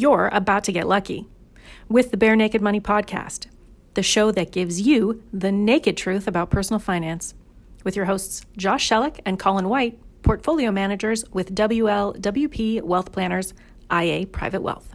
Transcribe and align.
you're 0.00 0.30
about 0.32 0.64
to 0.64 0.72
get 0.72 0.88
lucky 0.88 1.28
with 1.88 2.10
the 2.10 2.16
Bare 2.16 2.36
Naked 2.36 2.62
Money 2.62 2.80
Podcast, 2.80 3.46
the 3.94 4.02
show 4.02 4.30
that 4.32 4.52
gives 4.52 4.80
you 4.80 5.22
the 5.32 5.52
naked 5.52 5.96
truth 5.96 6.26
about 6.26 6.50
personal 6.50 6.80
finance, 6.80 7.34
with 7.84 7.96
your 7.96 8.06
hosts 8.06 8.42
Josh 8.56 8.88
Sheluk 8.88 9.20
and 9.26 9.38
Colin 9.38 9.68
White, 9.68 9.98
portfolio 10.22 10.70
managers 10.70 11.24
with 11.32 11.54
WLWP 11.54 12.82
Wealth 12.82 13.12
Planners, 13.12 13.52
IA 13.92 14.26
Private 14.26 14.62
Wealth. 14.62 14.94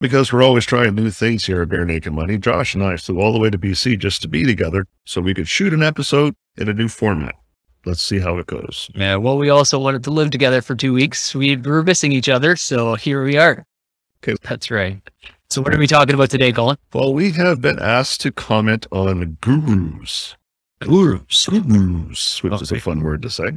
Because 0.00 0.32
we're 0.32 0.42
always 0.42 0.64
trying 0.64 0.94
new 0.94 1.10
things 1.10 1.44
here 1.44 1.62
at 1.62 1.68
Bare 1.68 1.84
Naked 1.84 2.12
Money, 2.12 2.38
Josh 2.38 2.74
and 2.74 2.82
I 2.82 2.96
flew 2.96 3.20
all 3.20 3.32
the 3.32 3.38
way 3.38 3.50
to 3.50 3.58
BC 3.58 3.98
just 3.98 4.22
to 4.22 4.28
be 4.28 4.44
together 4.44 4.86
so 5.04 5.20
we 5.20 5.34
could 5.34 5.48
shoot 5.48 5.72
an 5.72 5.82
episode 5.82 6.34
in 6.56 6.68
a 6.68 6.74
new 6.74 6.88
format. 6.88 7.34
Let's 7.86 8.02
see 8.02 8.18
how 8.18 8.38
it 8.38 8.46
goes. 8.46 8.90
Yeah, 8.94 9.16
well, 9.16 9.36
we 9.36 9.50
also 9.50 9.78
wanted 9.78 10.04
to 10.04 10.10
live 10.10 10.30
together 10.30 10.62
for 10.62 10.74
two 10.74 10.94
weeks. 10.94 11.34
We 11.34 11.56
were 11.56 11.82
missing 11.82 12.12
each 12.12 12.28
other, 12.28 12.56
so 12.56 12.94
here 12.94 13.22
we 13.24 13.36
are. 13.36 13.64
Okay. 14.24 14.36
That's 14.42 14.70
right. 14.70 15.00
So, 15.50 15.60
what 15.60 15.74
are 15.74 15.78
we 15.78 15.86
talking 15.86 16.14
about 16.14 16.30
today, 16.30 16.50
Colin? 16.50 16.78
Well, 16.94 17.12
we 17.12 17.32
have 17.32 17.60
been 17.60 17.78
asked 17.78 18.22
to 18.22 18.32
comment 18.32 18.86
on 18.90 19.36
gurus. 19.40 20.34
Gurus. 20.80 21.46
Gurus, 21.46 22.42
which 22.42 22.62
is 22.62 22.72
a 22.72 22.80
fun 22.80 23.02
word 23.02 23.22
to 23.22 23.30
say. 23.30 23.50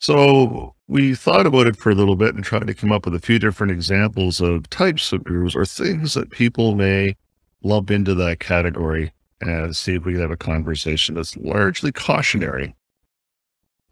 So 0.00 0.74
we 0.86 1.14
thought 1.14 1.46
about 1.46 1.66
it 1.66 1.76
for 1.76 1.90
a 1.90 1.94
little 1.94 2.16
bit 2.16 2.34
and 2.34 2.44
tried 2.44 2.66
to 2.66 2.74
come 2.74 2.92
up 2.92 3.06
with 3.06 3.14
a 3.14 3.20
few 3.20 3.38
different 3.38 3.72
examples 3.72 4.40
of 4.40 4.68
types 4.68 5.12
of 5.12 5.24
gurus 5.24 5.56
or 5.56 5.64
things 5.64 6.12
that 6.12 6.30
people 6.30 6.74
may 6.74 7.16
lump 7.62 7.90
into 7.90 8.14
that 8.16 8.40
category 8.40 9.12
and 9.40 9.74
see 9.74 9.94
if 9.94 10.04
we 10.04 10.12
can 10.12 10.20
have 10.20 10.30
a 10.30 10.36
conversation 10.36 11.14
that's 11.14 11.36
largely 11.38 11.90
cautionary. 11.90 12.74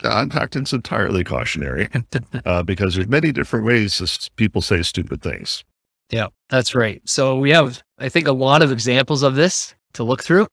In 0.04 0.30
fact, 0.30 0.56
it's 0.56 0.72
entirely 0.74 1.24
cautionary 1.24 1.88
uh, 2.44 2.62
because 2.62 2.94
there's 2.94 3.08
many 3.08 3.32
different 3.32 3.64
ways 3.64 3.98
that 3.98 4.28
people 4.36 4.60
say 4.60 4.82
stupid 4.82 5.22
things. 5.22 5.64
Yeah, 6.12 6.28
that's 6.50 6.74
right. 6.74 7.00
So 7.06 7.38
we 7.38 7.50
have, 7.50 7.82
I 7.98 8.10
think, 8.10 8.28
a 8.28 8.32
lot 8.32 8.62
of 8.62 8.70
examples 8.70 9.22
of 9.22 9.34
this 9.34 9.74
to 9.94 10.04
look 10.04 10.22
through. 10.22 10.46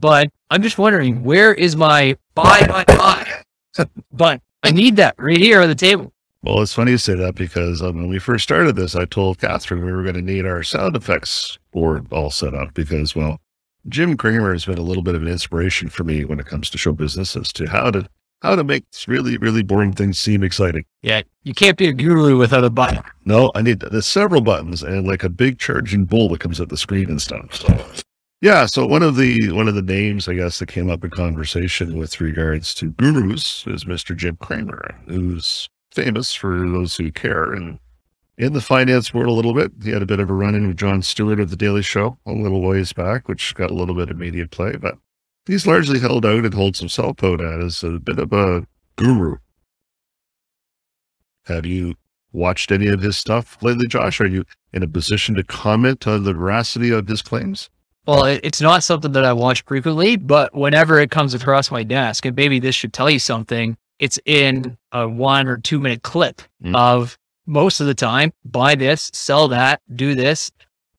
But 0.00 0.28
I'm 0.50 0.60
just 0.60 0.76
wondering, 0.76 1.22
where 1.22 1.54
is 1.54 1.76
my 1.76 2.16
buy, 2.34 2.66
buy, 2.66 2.84
buy? 2.84 3.86
but 4.12 4.42
I 4.64 4.72
need 4.72 4.96
that 4.96 5.14
right 5.18 5.38
here 5.38 5.62
on 5.62 5.68
the 5.68 5.74
table. 5.76 6.12
Well, 6.42 6.60
it's 6.60 6.74
funny 6.74 6.90
you 6.90 6.98
say 6.98 7.14
that 7.14 7.36
because 7.36 7.80
um, 7.80 7.96
when 7.96 8.08
we 8.08 8.18
first 8.18 8.42
started 8.42 8.76
this, 8.76 8.96
I 8.96 9.04
told 9.04 9.38
Catherine 9.38 9.84
we 9.84 9.92
were 9.92 10.02
going 10.02 10.16
to 10.16 10.20
need 10.20 10.44
our 10.44 10.62
sound 10.62 10.96
effects 10.96 11.58
board 11.72 12.06
all 12.12 12.30
set 12.30 12.52
up 12.52 12.74
because, 12.74 13.14
well, 13.14 13.40
Jim 13.88 14.16
Cramer 14.16 14.52
has 14.52 14.66
been 14.66 14.78
a 14.78 14.82
little 14.82 15.02
bit 15.02 15.14
of 15.14 15.22
an 15.22 15.28
inspiration 15.28 15.88
for 15.88 16.04
me 16.04 16.24
when 16.24 16.40
it 16.40 16.46
comes 16.46 16.70
to 16.70 16.78
show 16.78 16.92
business 16.92 17.36
as 17.36 17.52
to 17.52 17.66
how 17.66 17.90
to 17.92 18.08
how 18.44 18.54
to 18.54 18.62
make 18.62 18.84
really 19.08 19.38
really 19.38 19.62
boring 19.62 19.92
things 19.92 20.18
seem 20.18 20.44
exciting. 20.44 20.84
Yeah, 21.02 21.22
you 21.42 21.54
can't 21.54 21.78
be 21.78 21.88
a 21.88 21.92
guru 21.92 22.36
without 22.36 22.62
a 22.62 22.70
button. 22.70 23.02
No, 23.24 23.50
I 23.54 23.62
need 23.62 23.80
there's 23.80 24.06
several 24.06 24.42
buttons 24.42 24.82
and 24.82 25.06
like 25.06 25.24
a 25.24 25.30
big 25.30 25.58
charging 25.58 26.04
bull 26.04 26.28
that 26.28 26.40
comes 26.40 26.60
at 26.60 26.68
the 26.68 26.76
screen 26.76 27.08
and 27.08 27.20
stuff. 27.20 27.54
So, 27.54 28.04
yeah, 28.42 28.66
so 28.66 28.86
one 28.86 29.02
of 29.02 29.16
the 29.16 29.50
one 29.52 29.66
of 29.66 29.74
the 29.74 29.82
names 29.82 30.28
I 30.28 30.34
guess 30.34 30.58
that 30.58 30.68
came 30.68 30.90
up 30.90 31.02
in 31.02 31.10
conversation 31.10 31.96
with 31.96 32.20
regards 32.20 32.74
to 32.74 32.90
gurus 32.90 33.66
is 33.66 33.84
Mr. 33.84 34.14
Jim 34.14 34.36
Cramer, 34.36 34.94
who's 35.06 35.68
famous 35.92 36.34
for 36.34 36.58
those 36.58 36.96
who 36.96 37.10
care 37.10 37.52
and 37.52 37.78
in 38.36 38.52
the 38.52 38.60
finance 38.60 39.14
world 39.14 39.28
a 39.28 39.32
little 39.32 39.54
bit. 39.54 39.72
He 39.82 39.90
had 39.90 40.02
a 40.02 40.06
bit 40.06 40.20
of 40.20 40.28
a 40.28 40.34
run 40.34 40.54
in 40.54 40.66
with 40.66 40.76
Jon 40.76 41.00
Stewart 41.00 41.40
of 41.40 41.50
the 41.50 41.56
Daily 41.56 41.82
Show 41.82 42.18
a 42.26 42.32
little 42.32 42.60
ways 42.60 42.92
back, 42.92 43.28
which 43.28 43.54
got 43.54 43.70
a 43.70 43.74
little 43.74 43.94
bit 43.94 44.10
of 44.10 44.18
media 44.18 44.46
play, 44.46 44.76
but 44.76 44.98
he's 45.46 45.66
largely 45.66 45.98
held 46.00 46.24
out 46.26 46.44
and 46.44 46.54
holds 46.54 46.78
himself 46.80 47.22
out 47.22 47.40
as 47.40 47.82
a 47.82 47.98
bit 47.98 48.18
of 48.18 48.32
a 48.32 48.66
guru. 48.96 49.36
Have 51.46 51.66
you 51.66 51.94
watched 52.32 52.72
any 52.72 52.88
of 52.88 53.00
his 53.00 53.16
stuff 53.16 53.56
lately, 53.62 53.86
Josh? 53.86 54.20
Are 54.20 54.26
you 54.26 54.44
in 54.72 54.82
a 54.82 54.88
position 54.88 55.34
to 55.36 55.44
comment 55.44 56.06
on 56.06 56.24
the 56.24 56.32
veracity 56.32 56.90
of 56.90 57.06
his 57.06 57.22
claims? 57.22 57.70
Well, 58.06 58.24
it's 58.24 58.60
not 58.60 58.84
something 58.84 59.12
that 59.12 59.24
I 59.24 59.32
watch 59.32 59.64
frequently, 59.64 60.16
but 60.16 60.54
whenever 60.54 60.98
it 61.00 61.10
comes 61.10 61.32
across 61.32 61.70
my 61.70 61.82
desk, 61.82 62.26
and 62.26 62.36
maybe 62.36 62.58
this 62.60 62.74
should 62.74 62.92
tell 62.92 63.08
you 63.08 63.18
something, 63.18 63.76
it's 63.98 64.18
in 64.26 64.76
a 64.92 65.08
one 65.08 65.46
or 65.48 65.56
two 65.58 65.78
minute 65.80 66.02
clip 66.02 66.42
Mm. 66.62 66.74
of 66.76 67.16
most 67.46 67.80
of 67.80 67.86
the 67.86 67.94
time, 67.94 68.32
buy 68.44 68.74
this, 68.74 69.10
sell 69.14 69.48
that, 69.48 69.80
do 69.94 70.14
this, 70.14 70.50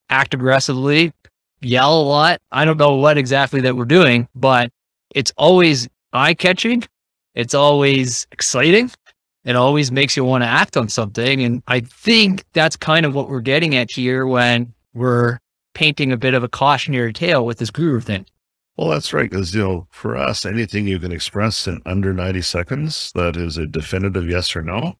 act 0.09 0.33
aggressively, 0.33 1.11
yell 1.61 1.99
a 1.99 2.03
lot. 2.03 2.41
I 2.51 2.65
don't 2.65 2.77
know 2.77 2.95
what 2.95 3.17
exactly 3.17 3.61
that 3.61 3.75
we're 3.75 3.85
doing, 3.85 4.27
but 4.35 4.71
it's 5.13 5.33
always 5.37 5.87
eye 6.13 6.33
catching. 6.33 6.83
It's 7.33 7.53
always 7.53 8.27
exciting. 8.31 8.91
It 9.43 9.55
always 9.55 9.91
makes 9.91 10.17
you 10.17 10.23
want 10.23 10.43
to 10.43 10.47
act 10.47 10.75
on 10.75 10.89
something. 10.89 11.43
And 11.43 11.61
I 11.67 11.81
think 11.81 12.45
that's 12.53 12.75
kind 12.75 13.05
of 13.05 13.13
what 13.13 13.29
we're 13.29 13.41
getting 13.41 13.75
at 13.75 13.91
here 13.91 14.25
when 14.25 14.73
we're 14.93 15.39
painting 15.73 16.11
a 16.11 16.17
bit 16.17 16.33
of 16.33 16.43
a 16.43 16.47
cautionary 16.47 17.13
tale 17.13 17.45
with 17.45 17.59
this 17.59 17.69
guru 17.69 17.99
thing. 17.99 18.25
Well, 18.77 18.89
that's 18.89 19.13
right. 19.13 19.29
Because, 19.29 19.53
you 19.53 19.61
know, 19.61 19.87
for 19.91 20.17
us, 20.17 20.45
anything 20.45 20.87
you 20.87 20.99
can 20.99 21.11
express 21.11 21.67
in 21.67 21.81
under 21.85 22.13
90 22.13 22.41
seconds 22.41 23.11
that 23.15 23.37
is 23.37 23.57
a 23.57 23.67
definitive 23.67 24.27
yes 24.27 24.55
or 24.55 24.61
no, 24.61 24.97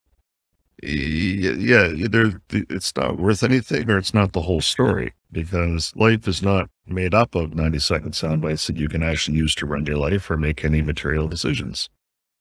yeah, 0.83 1.87
either 1.93 2.41
it's 2.51 2.95
not 2.95 3.17
worth 3.17 3.43
anything 3.43 3.89
or 3.89 3.97
it's 3.97 4.13
not 4.13 4.33
the 4.33 4.41
whole 4.41 4.61
story 4.61 5.13
because 5.31 5.93
life 5.95 6.27
is 6.27 6.41
not 6.41 6.69
made 6.87 7.13
up 7.13 7.35
of 7.35 7.55
90 7.55 7.79
second 7.79 8.13
sound 8.13 8.41
bites 8.41 8.67
that 8.67 8.77
you 8.77 8.87
can 8.87 9.03
actually 9.03 9.37
use 9.37 9.55
to 9.55 9.65
run 9.65 9.85
your 9.85 9.97
life 9.97 10.29
or 10.29 10.37
make 10.37 10.63
any 10.63 10.81
material 10.81 11.27
decisions, 11.27 11.89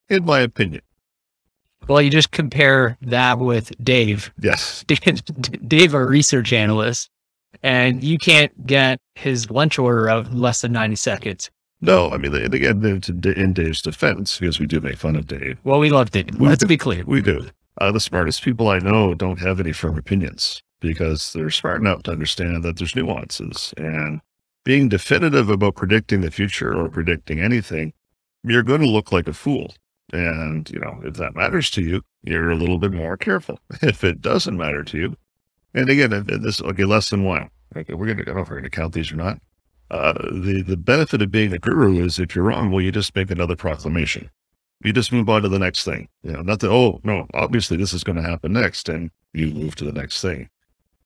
in 0.09 0.25
my 0.25 0.41
opinion. 0.41 0.83
Well, 1.89 2.01
you 2.01 2.11
just 2.11 2.31
compare 2.31 2.97
that 3.03 3.39
with 3.39 3.73
Dave. 3.83 4.33
Yes. 4.41 4.85
Dave, 5.69 5.95
our 5.95 6.07
research 6.07 6.53
analyst, 6.53 7.11
and 7.63 8.03
you 8.03 8.17
can't 8.19 8.67
get 8.67 8.99
his 9.15 9.51
lunch 9.51 9.79
order 9.79 10.09
out 10.09 10.27
in 10.29 10.41
less 10.41 10.63
than 10.63 10.73
90 10.73 10.97
seconds. 10.97 11.51
No, 11.81 12.11
I 12.11 12.17
mean, 12.17 12.35
again, 12.35 12.83
in 12.85 13.33
in 13.37 13.53
Dave's 13.53 13.83
defense, 13.83 14.39
because 14.39 14.59
we 14.59 14.67
do 14.67 14.81
make 14.81 14.97
fun 14.97 15.17
of 15.17 15.27
Dave, 15.27 15.59
Well, 15.65 15.79
we 15.79 15.91
love 15.91 16.11
Dave. 16.11 16.35
We 16.39 16.49
Let's 16.49 16.61
do. 16.63 16.67
be 16.67 16.79
clear. 16.79 17.05
We 17.07 17.21
do. 17.21 17.47
Uh, 17.81 17.91
the 17.91 18.01
smartest 18.01 18.43
people 18.43 18.69
I 18.69 18.79
know 18.79 19.15
don't 19.15 19.41
have 19.41 19.59
any 19.59 19.73
firm 19.73 19.99
opinions 19.99 20.63
because 20.81 21.33
they're 21.33 21.51
smart 21.51 21.81
enough 21.81 22.03
to 22.05 22.13
understand 22.13 22.63
that 22.63 22.77
there's 22.77 22.95
nuances. 22.95 23.75
And 23.77 24.21
being 24.65 24.89
definitive 24.89 25.49
about 25.49 25.77
predicting 25.77 26.21
the 26.21 26.31
future 26.31 26.75
or 26.75 26.89
predicting 26.89 27.41
anything, 27.41 27.93
you're 28.45 28.63
going 28.63 28.81
to 28.81 28.89
look 28.89 29.11
like 29.11 29.27
a 29.27 29.33
fool. 29.33 29.75
And, 30.13 30.69
you 30.71 30.79
know, 30.79 31.01
if 31.03 31.15
that 31.15 31.35
matters 31.35 31.71
to 31.71 31.83
you, 31.83 32.03
you're 32.23 32.51
a 32.51 32.57
little 32.57 32.79
bit 32.79 32.93
more 32.93 33.17
careful. 33.17 33.59
If 33.83 34.05
it 34.05 34.21
doesn't 34.21 34.57
matter 34.57 34.85
to 34.85 34.99
you, 34.99 35.17
and 35.75 35.89
again, 35.89 36.25
this, 36.27 36.63
okay, 36.63 36.85
lesson 36.85 37.25
one, 37.25 37.51
okay, 37.77 37.95
we're 37.95 38.07
going 38.07 38.19
to, 38.19 38.23
I 38.23 38.27
don't 38.27 38.37
know 38.37 38.43
if 38.43 38.49
we're 38.51 38.57
going 38.57 38.65
to 38.65 38.71
count 38.71 38.95
these 38.95 39.11
or 39.11 39.17
not. 39.17 39.41
Uh, 39.91 40.13
the, 40.13 40.63
the 40.67 40.77
benefit 40.77 41.23
of 41.23 41.31
being 41.31 41.53
a 41.53 41.59
guru 41.59 42.05
is 42.05 42.19
if 42.19 42.35
you're 42.35 42.45
wrong, 42.45 42.71
well, 42.71 42.81
you 42.81 42.93
just 42.93 43.15
make 43.17 43.31
another 43.31 43.57
proclamation 43.57 44.31
you 44.83 44.93
just 44.93 45.13
move 45.13 45.29
on 45.29 45.43
to 45.43 45.49
the 45.49 45.59
next 45.59 45.85
thing. 45.85 46.09
You 46.23 46.33
know, 46.33 46.43
not 46.43 46.61
that, 46.61 46.71
oh, 46.71 47.01
no, 47.05 47.27
obviously 47.35 47.77
this 47.77 47.93
is 47.93 48.05
going 48.05 48.17
to 48.17 48.23
happen 48.23 48.53
next, 48.53 48.89
and 48.89 49.11
you 49.33 49.47
move 49.49 49.75
to 49.77 49.85
the 49.85 49.93
next 49.93 50.21
thing. 50.21 50.49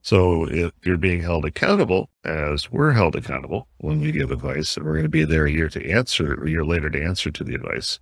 So 0.03 0.45
if 0.45 0.73
you're 0.85 0.97
being 0.97 1.21
held 1.21 1.45
accountable, 1.45 2.09
as 2.25 2.71
we're 2.71 2.93
held 2.93 3.17
accountable 3.17 3.69
when 3.79 4.01
we 4.01 4.13
give 4.13 4.31
advice, 4.31 4.77
and 4.77 4.87
we're 4.87 4.93
going 4.93 5.03
to 5.05 5.09
be 5.09 5.25
there 5.25 5.47
a 5.47 5.51
year 5.51 5.69
to 5.69 5.91
answer, 5.91 6.43
a 6.43 6.49
year 6.49 6.65
later 6.65 6.89
to 6.89 7.03
answer 7.03 7.31
to 7.31 7.45
the 7.45 7.55
advice, 7.55 8.01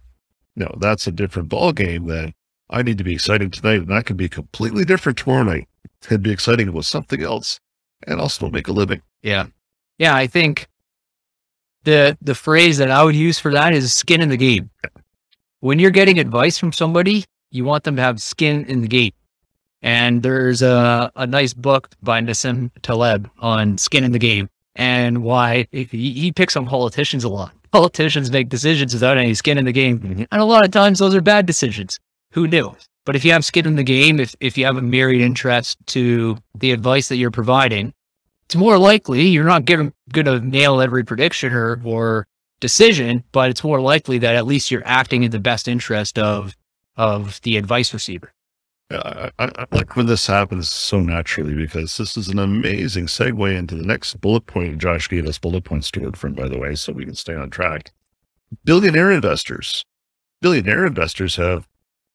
no, 0.54 0.72
that's 0.78 1.06
a 1.06 1.12
different 1.12 1.48
ball 1.48 1.72
game 1.72 2.06
than 2.06 2.32
I 2.70 2.82
need 2.82 2.98
to 2.98 3.04
be 3.04 3.14
exciting 3.14 3.50
tonight, 3.50 3.80
and 3.80 3.88
that 3.88 4.06
can 4.06 4.16
be 4.16 4.28
completely 4.28 4.84
different 4.84 5.18
tomorrow 5.18 5.44
night. 5.44 5.68
It'd 6.04 6.22
be 6.22 6.32
exciting 6.32 6.72
with 6.72 6.86
something 6.86 7.22
else, 7.22 7.60
and 8.06 8.20
I'll 8.20 8.50
make 8.50 8.68
a 8.68 8.72
living. 8.72 9.02
Yeah. 9.22 9.46
Yeah, 9.98 10.14
I 10.14 10.26
think 10.26 10.68
the 11.84 12.18
the 12.20 12.34
phrase 12.34 12.78
that 12.78 12.90
I 12.90 13.02
would 13.02 13.16
use 13.16 13.38
for 13.38 13.52
that 13.52 13.72
is 13.72 13.94
skin 13.94 14.20
in 14.20 14.28
the 14.28 14.36
game. 14.36 14.70
When 15.60 15.78
you're 15.78 15.90
getting 15.90 16.18
advice 16.18 16.58
from 16.58 16.72
somebody, 16.72 17.24
you 17.50 17.64
want 17.64 17.84
them 17.84 17.96
to 17.96 18.02
have 18.02 18.20
skin 18.20 18.64
in 18.66 18.82
the 18.82 18.88
game. 18.88 19.12
And 19.82 20.22
there's 20.22 20.62
a, 20.62 21.10
a 21.16 21.26
nice 21.26 21.54
book 21.54 21.90
by 22.02 22.20
Nassim 22.20 22.70
Taleb 22.82 23.30
on 23.38 23.78
skin 23.78 24.04
in 24.04 24.12
the 24.12 24.18
game 24.18 24.48
and 24.74 25.22
why 25.22 25.66
he, 25.72 25.84
he 25.84 26.32
picks 26.32 26.56
on 26.56 26.66
politicians 26.66 27.24
a 27.24 27.28
lot. 27.28 27.52
Politicians 27.72 28.30
make 28.30 28.48
decisions 28.48 28.94
without 28.94 29.18
any 29.18 29.34
skin 29.34 29.58
in 29.58 29.64
the 29.64 29.72
game. 29.72 29.98
Mm-hmm. 29.98 30.24
And 30.30 30.42
a 30.42 30.44
lot 30.44 30.64
of 30.64 30.70
times 30.70 30.98
those 30.98 31.14
are 31.14 31.20
bad 31.20 31.46
decisions. 31.46 31.98
Who 32.32 32.46
knew? 32.46 32.74
But 33.04 33.16
if 33.16 33.24
you 33.24 33.32
have 33.32 33.44
skin 33.44 33.66
in 33.66 33.76
the 33.76 33.84
game, 33.84 34.18
if, 34.18 34.34
if 34.40 34.58
you 34.58 34.66
have 34.66 34.76
a 34.76 34.82
myriad 34.82 35.22
interest 35.22 35.78
to 35.86 36.38
the 36.54 36.72
advice 36.72 37.08
that 37.08 37.16
you're 37.16 37.30
providing, 37.30 37.92
it's 38.46 38.56
more 38.56 38.78
likely 38.78 39.26
you're 39.26 39.44
not 39.44 39.64
going 39.64 39.92
to 40.12 40.40
nail 40.40 40.80
every 40.80 41.04
prediction 41.04 41.52
or, 41.52 41.80
or 41.84 42.26
decision, 42.60 43.24
but 43.32 43.50
it's 43.50 43.64
more 43.64 43.80
likely 43.80 44.18
that 44.18 44.36
at 44.36 44.46
least 44.46 44.70
you're 44.70 44.86
acting 44.86 45.22
in 45.22 45.30
the 45.30 45.38
best 45.38 45.68
interest 45.68 46.18
of 46.18 46.56
of 46.96 47.40
the 47.42 47.56
advice 47.56 47.92
receiver. 47.92 48.32
Yeah, 48.90 49.30
I, 49.38 49.44
I, 49.44 49.50
I 49.58 49.66
like 49.72 49.96
when 49.96 50.06
this 50.06 50.26
happens 50.26 50.68
so 50.68 51.00
naturally 51.00 51.54
because 51.54 51.96
this 51.96 52.16
is 52.16 52.28
an 52.28 52.38
amazing 52.38 53.06
segue 53.06 53.56
into 53.56 53.74
the 53.74 53.84
next 53.84 54.20
bullet 54.20 54.46
point. 54.46 54.78
Josh 54.78 55.08
gave 55.08 55.26
us 55.26 55.38
bullet 55.38 55.64
points 55.64 55.90
to 55.90 56.00
work 56.00 56.16
from, 56.16 56.34
by 56.34 56.48
the 56.48 56.58
way, 56.58 56.74
so 56.74 56.92
we 56.92 57.04
can 57.04 57.14
stay 57.16 57.34
on 57.34 57.50
track. 57.50 57.92
Billionaire 58.64 59.10
investors. 59.10 59.84
Billionaire 60.40 60.86
investors 60.86 61.36
have 61.36 61.66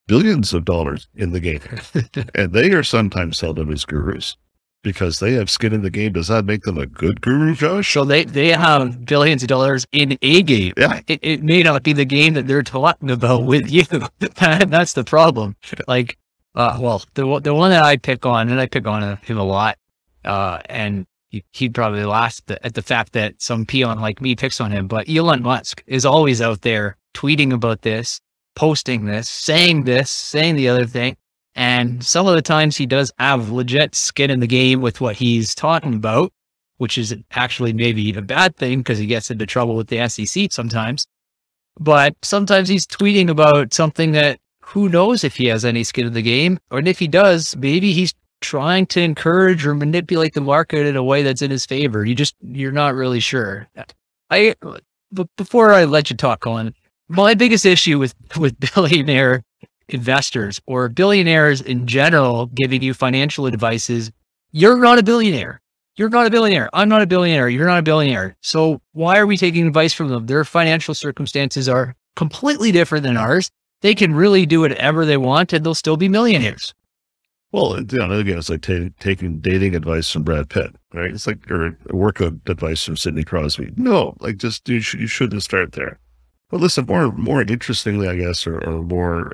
billions 0.06 0.54
of 0.54 0.64
dollars 0.64 1.08
in 1.14 1.32
the 1.32 1.40
game, 1.40 1.60
and 2.34 2.52
they 2.52 2.70
are 2.72 2.82
sometimes 2.82 3.40
held 3.40 3.58
up 3.58 3.68
as 3.68 3.84
gurus. 3.84 4.36
Because 4.82 5.18
they 5.20 5.32
have 5.34 5.48
skin 5.50 5.72
in 5.72 5.82
the 5.82 5.90
game. 5.90 6.12
Does 6.12 6.28
that 6.28 6.44
make 6.44 6.62
them 6.62 6.78
a 6.78 6.86
good 6.86 7.20
guru, 7.20 7.54
Josh? 7.54 7.92
So 7.92 8.04
they, 8.04 8.24
they 8.24 8.48
have 8.48 9.04
billions 9.04 9.42
of 9.42 9.48
dollars 9.48 9.86
in 9.92 10.18
a 10.22 10.42
game. 10.42 10.72
Yeah. 10.76 11.00
It, 11.06 11.20
it 11.22 11.42
may 11.42 11.62
not 11.62 11.82
be 11.82 11.92
the 11.92 12.04
game 12.04 12.34
that 12.34 12.46
they're 12.46 12.62
talking 12.62 13.10
about 13.10 13.44
with 13.44 13.70
you. 13.70 13.84
That's 14.18 14.92
the 14.92 15.04
problem. 15.04 15.56
Like, 15.86 16.18
uh, 16.54 16.78
well, 16.80 17.02
the, 17.14 17.26
one- 17.26 17.42
the 17.42 17.54
one 17.54 17.70
that 17.70 17.82
I 17.82 17.96
pick 17.96 18.26
on, 18.26 18.48
and 18.50 18.60
I 18.60 18.66
pick 18.66 18.86
on 18.86 19.16
him 19.18 19.38
a 19.38 19.44
lot, 19.44 19.78
uh, 20.24 20.58
and 20.66 21.06
he, 21.30 21.44
he'd 21.52 21.74
probably 21.74 22.04
laugh 22.04 22.40
at 22.48 22.74
the 22.74 22.82
fact 22.82 23.12
that 23.12 23.40
some 23.40 23.64
peon 23.64 24.00
like 24.00 24.20
me 24.20 24.36
picks 24.36 24.60
on 24.60 24.70
him, 24.70 24.86
but 24.86 25.08
Elon 25.08 25.42
Musk 25.42 25.82
is 25.86 26.04
always 26.04 26.42
out 26.42 26.60
there 26.62 26.96
tweeting 27.14 27.52
about 27.52 27.82
this, 27.82 28.20
posting 28.54 29.06
this, 29.06 29.28
saying 29.28 29.84
this, 29.84 30.10
saying 30.10 30.56
the 30.56 30.68
other 30.68 30.86
thing. 30.86 31.16
And 31.54 32.02
some 32.02 32.26
of 32.26 32.34
the 32.34 32.42
times 32.42 32.76
he 32.76 32.86
does 32.86 33.12
have 33.18 33.50
legit 33.50 33.94
skin 33.94 34.30
in 34.30 34.40
the 34.40 34.46
game 34.46 34.80
with 34.80 35.00
what 35.00 35.16
he's 35.16 35.54
talking 35.54 35.94
about, 35.94 36.32
which 36.78 36.96
is 36.96 37.14
actually 37.32 37.72
maybe 37.72 38.12
a 38.14 38.22
bad 38.22 38.56
thing 38.56 38.78
because 38.78 38.98
he 38.98 39.06
gets 39.06 39.30
into 39.30 39.46
trouble 39.46 39.76
with 39.76 39.88
the 39.88 40.08
SEC 40.08 40.50
sometimes. 40.50 41.06
But 41.78 42.16
sometimes 42.22 42.68
he's 42.68 42.86
tweeting 42.86 43.28
about 43.28 43.74
something 43.74 44.12
that 44.12 44.38
who 44.62 44.88
knows 44.88 45.24
if 45.24 45.36
he 45.36 45.46
has 45.46 45.64
any 45.64 45.84
skin 45.84 46.06
in 46.06 46.12
the 46.12 46.22
game, 46.22 46.58
or 46.70 46.78
if 46.80 46.98
he 46.98 47.08
does, 47.08 47.56
maybe 47.56 47.92
he's 47.92 48.14
trying 48.40 48.86
to 48.86 49.00
encourage 49.00 49.66
or 49.66 49.74
manipulate 49.74 50.34
the 50.34 50.40
market 50.40 50.86
in 50.86 50.96
a 50.96 51.02
way 51.02 51.22
that's 51.22 51.42
in 51.42 51.50
his 51.50 51.66
favor. 51.66 52.04
You 52.04 52.14
just 52.14 52.34
you're 52.40 52.72
not 52.72 52.94
really 52.94 53.20
sure. 53.20 53.68
I 54.30 54.54
but 55.10 55.28
before 55.36 55.72
I 55.72 55.84
let 55.84 56.10
you 56.10 56.16
talk, 56.16 56.40
Colin, 56.40 56.74
my 57.08 57.34
biggest 57.34 57.66
issue 57.66 57.98
with 57.98 58.14
with 58.36 58.58
billionaire 58.74 59.44
investors 59.94 60.60
or 60.66 60.88
billionaires 60.88 61.60
in 61.60 61.86
general 61.86 62.46
giving 62.46 62.82
you 62.82 62.94
financial 62.94 63.46
advice 63.46 63.90
is 63.90 64.10
you're 64.50 64.78
not 64.78 64.98
a 64.98 65.02
billionaire. 65.02 65.60
You're 65.96 66.08
not 66.08 66.26
a 66.26 66.30
billionaire. 66.30 66.70
I'm 66.72 66.88
not 66.88 67.02
a 67.02 67.06
billionaire. 67.06 67.48
You're 67.48 67.66
not 67.66 67.78
a 67.78 67.82
billionaire. 67.82 68.36
So 68.40 68.80
why 68.92 69.18
are 69.18 69.26
we 69.26 69.36
taking 69.36 69.66
advice 69.66 69.92
from 69.92 70.08
them? 70.08 70.26
Their 70.26 70.44
financial 70.44 70.94
circumstances 70.94 71.68
are 71.68 71.94
completely 72.16 72.72
different 72.72 73.04
than 73.04 73.16
ours. 73.16 73.50
They 73.82 73.94
can 73.94 74.14
really 74.14 74.46
do 74.46 74.60
whatever 74.60 75.04
they 75.04 75.16
want 75.16 75.52
and 75.52 75.64
they'll 75.64 75.74
still 75.74 75.96
be 75.96 76.08
millionaires. 76.08 76.72
Well, 77.52 77.78
you 77.78 77.98
know, 77.98 78.10
again, 78.12 78.38
it's 78.38 78.48
like 78.48 78.62
ta- 78.62 78.88
taking 78.98 79.40
dating 79.40 79.74
advice 79.74 80.10
from 80.10 80.22
Brad 80.22 80.48
Pitt, 80.48 80.74
right? 80.94 81.10
It's 81.10 81.26
like 81.26 81.50
or 81.50 81.76
workout 81.90 82.34
advice 82.46 82.82
from 82.82 82.96
Sidney 82.96 83.24
Crosby. 83.24 83.72
No, 83.76 84.16
like 84.20 84.38
just 84.38 84.66
you, 84.68 84.80
should, 84.80 85.00
you 85.00 85.06
shouldn't 85.06 85.42
start 85.42 85.72
there. 85.72 85.98
But 86.48 86.60
listen, 86.60 86.86
more 86.86 87.12
more 87.12 87.42
interestingly, 87.42 88.08
I 88.08 88.16
guess, 88.16 88.46
or, 88.46 88.58
or 88.64 88.82
more, 88.82 89.32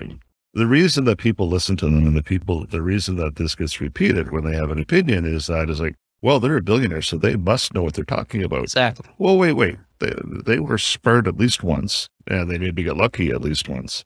the 0.55 0.67
reason 0.67 1.05
that 1.05 1.19
people 1.19 1.49
listen 1.49 1.77
to 1.77 1.87
them 1.87 2.07
and 2.07 2.17
the 2.17 2.23
people, 2.23 2.67
the 2.67 2.83
reason 2.83 3.17
that 3.17 3.37
this 3.37 3.55
gets 3.55 3.81
repeated 3.81 4.31
when 4.31 4.45
they 4.45 4.57
have 4.57 4.71
an 4.71 4.79
opinion 4.79 5.25
is 5.25 5.47
that 5.47 5.71
is 5.71 5.81
like, 5.81 5.95
well, 6.21 6.41
they're 6.41 6.57
a 6.57 6.63
billionaire, 6.63 7.03
so 7.03 7.17
they 7.17 7.37
must 7.37 7.75
know 7.75 7.83
what 7.83 7.95
they're 7.95 8.05
talking 8.05 8.43
about. 8.43 8.65
Exactly. 8.65 9.09
Well, 9.19 9.39
wait, 9.39 9.53
wait. 9.53 9.77
They, 10.01 10.13
they 10.47 10.59
were 10.59 10.79
spurred 10.79 11.29
at 11.29 11.37
least 11.37 11.63
once, 11.63 12.09
and 12.27 12.51
they 12.51 12.59
maybe 12.59 12.83
got 12.83 12.97
lucky 12.97 13.31
at 13.31 13.41
least 13.41 13.69
once. 13.69 14.05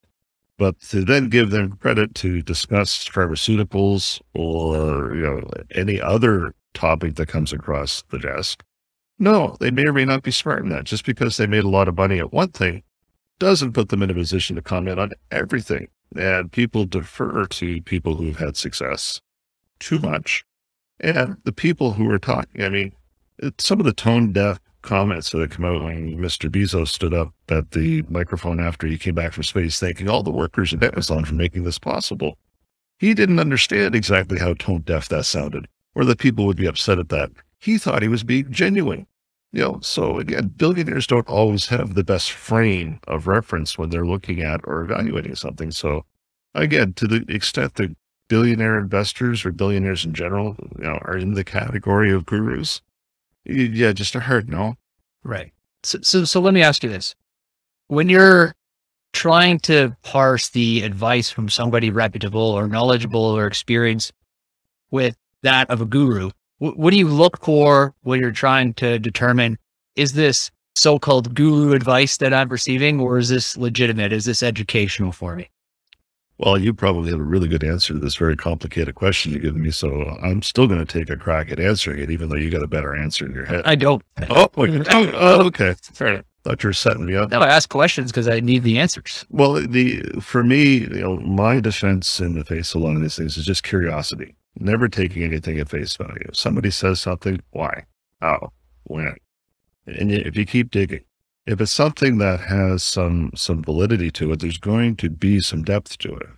But 0.59 0.79
to 0.91 1.05
then 1.05 1.29
give 1.29 1.51
them 1.51 1.77
credit 1.77 2.15
to 2.17 2.43
discuss 2.43 3.09
pharmaceuticals 3.09 4.21
or 4.35 5.15
you 5.15 5.23
know 5.23 5.43
any 5.75 6.01
other 6.01 6.55
topic 6.75 7.17
that 7.17 7.29
comes 7.29 7.53
across 7.53 8.05
the 8.11 8.19
desk, 8.19 8.63
no, 9.19 9.57
they 9.61 9.71
may 9.71 9.87
or 9.87 9.93
may 9.93 10.05
not 10.05 10.23
be 10.23 10.31
smart 10.31 10.63
in 10.63 10.69
that. 10.69 10.85
Just 10.85 11.07
because 11.07 11.37
they 11.37 11.47
made 11.47 11.65
a 11.65 11.69
lot 11.69 11.89
of 11.89 11.97
money 11.97 12.19
at 12.19 12.33
one 12.33 12.51
thing 12.51 12.83
doesn't 13.39 13.73
put 13.73 13.89
them 13.89 14.03
in 14.03 14.11
a 14.11 14.15
position 14.15 14.57
to 14.57 14.63
comment 14.63 15.01
on 15.01 15.13
everything. 15.31 15.89
And 16.17 16.53
people 16.53 16.85
defer 16.85 17.47
to 17.47 17.83
people 17.83 18.17
who've 18.17 18.39
had 18.39 18.57
success 18.57 19.21
too 19.79 19.99
much. 19.99 20.45
And 21.01 21.37
the 21.45 21.53
people 21.53 21.93
who 21.93 22.09
are 22.11 22.19
talking, 22.19 22.63
I 22.63 22.69
mean, 22.69 22.93
some 23.59 23.81
of 23.81 23.87
the 23.87 23.93
tone 23.93 24.33
deaf 24.33 24.61
comments 24.83 25.31
that 25.31 25.51
come 25.51 25.65
out 25.65 25.83
when 25.83 26.19
Mr. 26.19 26.51
Bezos 26.51 26.89
stood 26.89 27.15
up 27.15 27.33
at 27.49 27.71
the 27.71 28.03
microphone 28.09 28.61
after 28.61 28.87
he 28.87 28.99
came 28.99 29.15
back 29.15 29.33
from 29.33 29.45
space, 29.45 29.79
thanking 29.81 30.09
all 30.09 30.23
the 30.23 30.31
workers 30.31 30.75
at 30.75 30.83
Amazon 30.83 31.25
for 31.25 31.35
making 31.35 31.65
this 31.65 31.79
possible. 31.79 32.37
He 32.99 33.15
didn't 33.15 33.41
understand 33.41 33.95
exactly 33.95 34.39
how 34.39 34.55
tone 34.55 34.83
deaf 34.83 35.09
that 35.09 35.25
sounded, 35.25 35.67
or 35.95 36.05
that 36.05 36.19
people 36.19 36.47
would 36.47 36.57
be 36.57 36.67
upset 36.67 36.99
at 36.99 37.09
that. 37.09 37.31
He 37.59 37.79
thought 37.79 38.03
he 38.03 38.09
was 38.09 38.25
being 38.25 38.51
genuine. 38.51 39.07
You 39.53 39.63
know, 39.63 39.79
so 39.83 40.19
again, 40.19 40.49
billionaires 40.57 41.07
don't 41.07 41.29
always 41.29 41.67
have 41.67 41.95
the 41.95 42.05
best 42.05 42.33
frame 42.33 43.01
of 43.07 43.27
reference 43.27 43.77
when 43.77 43.91
they're 43.91 44.07
looking 44.07 44.41
at 44.41 44.61
or 44.65 44.83
evaluating 44.83 45.35
something. 45.35 45.71
So 45.71 46.07
again, 46.55 46.95
to 46.95 47.07
the 47.07 47.25
extent 47.29 47.75
that 47.75 47.95
billionaire 48.29 48.79
investors 48.79 49.45
or 49.45 49.53
billionaires 49.53 50.07
in 50.07 50.15
general, 50.15 50.57
you 50.79 50.85
know, 50.85 50.99
are 51.03 51.19
in 51.19 51.35
the 51.35 51.45
category 51.45 52.11
of 52.11 52.25
gurus, 52.25 52.81
yeah, 53.45 53.93
just 53.93 54.15
a 54.15 54.21
hard 54.21 54.49
no. 54.49 54.77
Right. 55.23 55.53
So, 55.83 55.99
so, 56.01 56.25
so 56.25 56.41
let 56.41 56.55
me 56.55 56.63
ask 56.63 56.83
you 56.83 56.89
this. 56.89 57.15
When 57.89 58.09
you're 58.09 58.55
trying 59.13 59.59
to 59.61 59.95
parse 60.03 60.49
the 60.49 60.83
advice 60.83 61.29
from 61.29 61.51
somebody 61.51 61.91
reputable 61.91 62.41
or 62.41 62.67
knowledgeable 62.67 63.25
or 63.25 63.47
experienced 63.47 64.13
with 64.91 65.17
that 65.43 65.69
of 65.69 65.83
a 65.83 65.85
guru, 65.85 66.31
wh- 66.63 66.79
what 66.79 66.91
do 66.91 66.99
you 66.99 67.09
look 67.09 67.43
for 67.45 67.95
when 68.03 68.21
you're 68.21 68.31
trying 68.31 68.75
to 68.75 68.99
determine 68.99 69.59
is 69.97 70.13
this 70.13 70.51
so-called 70.75 71.35
guru 71.35 71.73
advice 71.73 72.17
that 72.19 72.33
I'm 72.33 72.49
receiving 72.49 73.01
or 73.01 73.19
is 73.19 73.29
this 73.29 73.57
legitimate? 73.57 74.13
Is 74.13 74.25
this 74.25 74.43
educational 74.43 75.13
for 75.13 75.37
me? 75.37 75.51
Well, 76.39 76.59
you 76.59 76.73
probably 76.73 77.11
have 77.11 77.21
a 77.21 77.25
really 77.25 77.47
good 77.47 77.63
answer 77.63 77.93
to 77.93 78.01
this 78.01 78.17
very 78.17 78.37
complicated 78.37 78.95
question 78.95 79.33
you're 79.33 79.41
giving 79.41 79.63
me. 79.63 79.71
So 79.71 80.19
I'm 80.23 80.43
still 80.43 80.67
going 80.67 80.85
to 80.85 81.01
take 81.01 81.11
a 81.11 81.17
crack 81.17 81.53
at 81.53 81.61
answering 81.61 82.01
it, 82.01 82.11
even 82.11 82.31
though 82.31 82.37
you 82.37 82.51
got 82.51 82.63
a 82.63 82.69
better 82.69 82.97
answer 82.97 83.27
in 83.27 83.33
your 83.33 83.45
head. 83.45 83.63
I 83.65 83.75
don't. 83.75 84.03
oh, 84.31 84.49
wait. 84.57 84.87
oh, 84.91 85.47
okay. 85.47 85.75
Fair 85.93 86.09
enough. 86.09 86.25
Thought 86.43 86.65
you 86.65 86.69
were 86.71 86.75
setting 86.75 87.07
me 87.07 87.15
up. 87.15 87.31
No, 87.31 87.39
I 87.39 87.49
ask 87.49 87.69
questions 87.69 88.11
because 88.11 88.27
I 88.27 88.41
need 88.41 88.65
the 88.65 88.79
answers. 88.81 89.25
Well, 89.31 89.53
the 89.53 90.01
for 90.21 90.43
me, 90.43 90.79
you 90.79 90.89
know, 90.89 91.17
my 91.19 91.61
defense 91.61 92.19
in 92.19 92.35
the 92.35 92.45
face 92.45 92.75
of 92.75 92.83
a 92.83 92.85
lot 92.85 92.97
of 92.97 93.03
these 93.03 93.17
things 93.17 93.37
is 93.37 93.45
just 93.45 93.63
curiosity. 93.63 94.35
Never 94.59 94.89
taking 94.89 95.23
anything 95.23 95.59
at 95.59 95.71
face 95.71 95.97
value. 95.97 96.29
Somebody 96.33 96.71
says 96.71 97.01
something, 97.01 97.41
why? 97.51 97.85
How? 98.21 98.53
When? 98.85 99.17
And 99.87 100.13
if 100.13 100.37
you 100.37 100.45
keep 100.45 100.71
digging, 100.71 101.05
if 101.47 101.61
it's 101.61 101.73
something 101.73 102.19
that 102.19 102.41
has 102.41 102.83
some 102.83 103.31
some 103.35 103.63
validity 103.63 104.11
to 104.13 104.33
it, 104.33 104.41
there's 104.41 104.59
going 104.59 104.97
to 104.97 105.11
be 105.11 105.41
some 105.41 105.63
depth 105.63 105.99
to 105.99 106.15
it. 106.15 106.29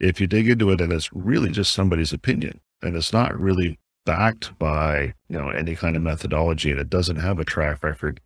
If 0.00 0.20
you 0.20 0.26
dig 0.26 0.48
into 0.48 0.70
it 0.70 0.80
and 0.80 0.92
it's 0.92 1.12
really 1.12 1.50
just 1.50 1.72
somebody's 1.72 2.12
opinion 2.12 2.60
and 2.82 2.96
it's 2.96 3.12
not 3.12 3.38
really 3.38 3.78
backed 4.06 4.58
by 4.58 5.14
you 5.28 5.38
know 5.38 5.50
any 5.50 5.76
kind 5.76 5.94
of 5.94 6.02
methodology 6.02 6.70
and 6.70 6.80
it 6.80 6.90
doesn't 6.90 7.16
have 7.16 7.38
a 7.38 7.44
track 7.44 7.82
record, 7.84 8.20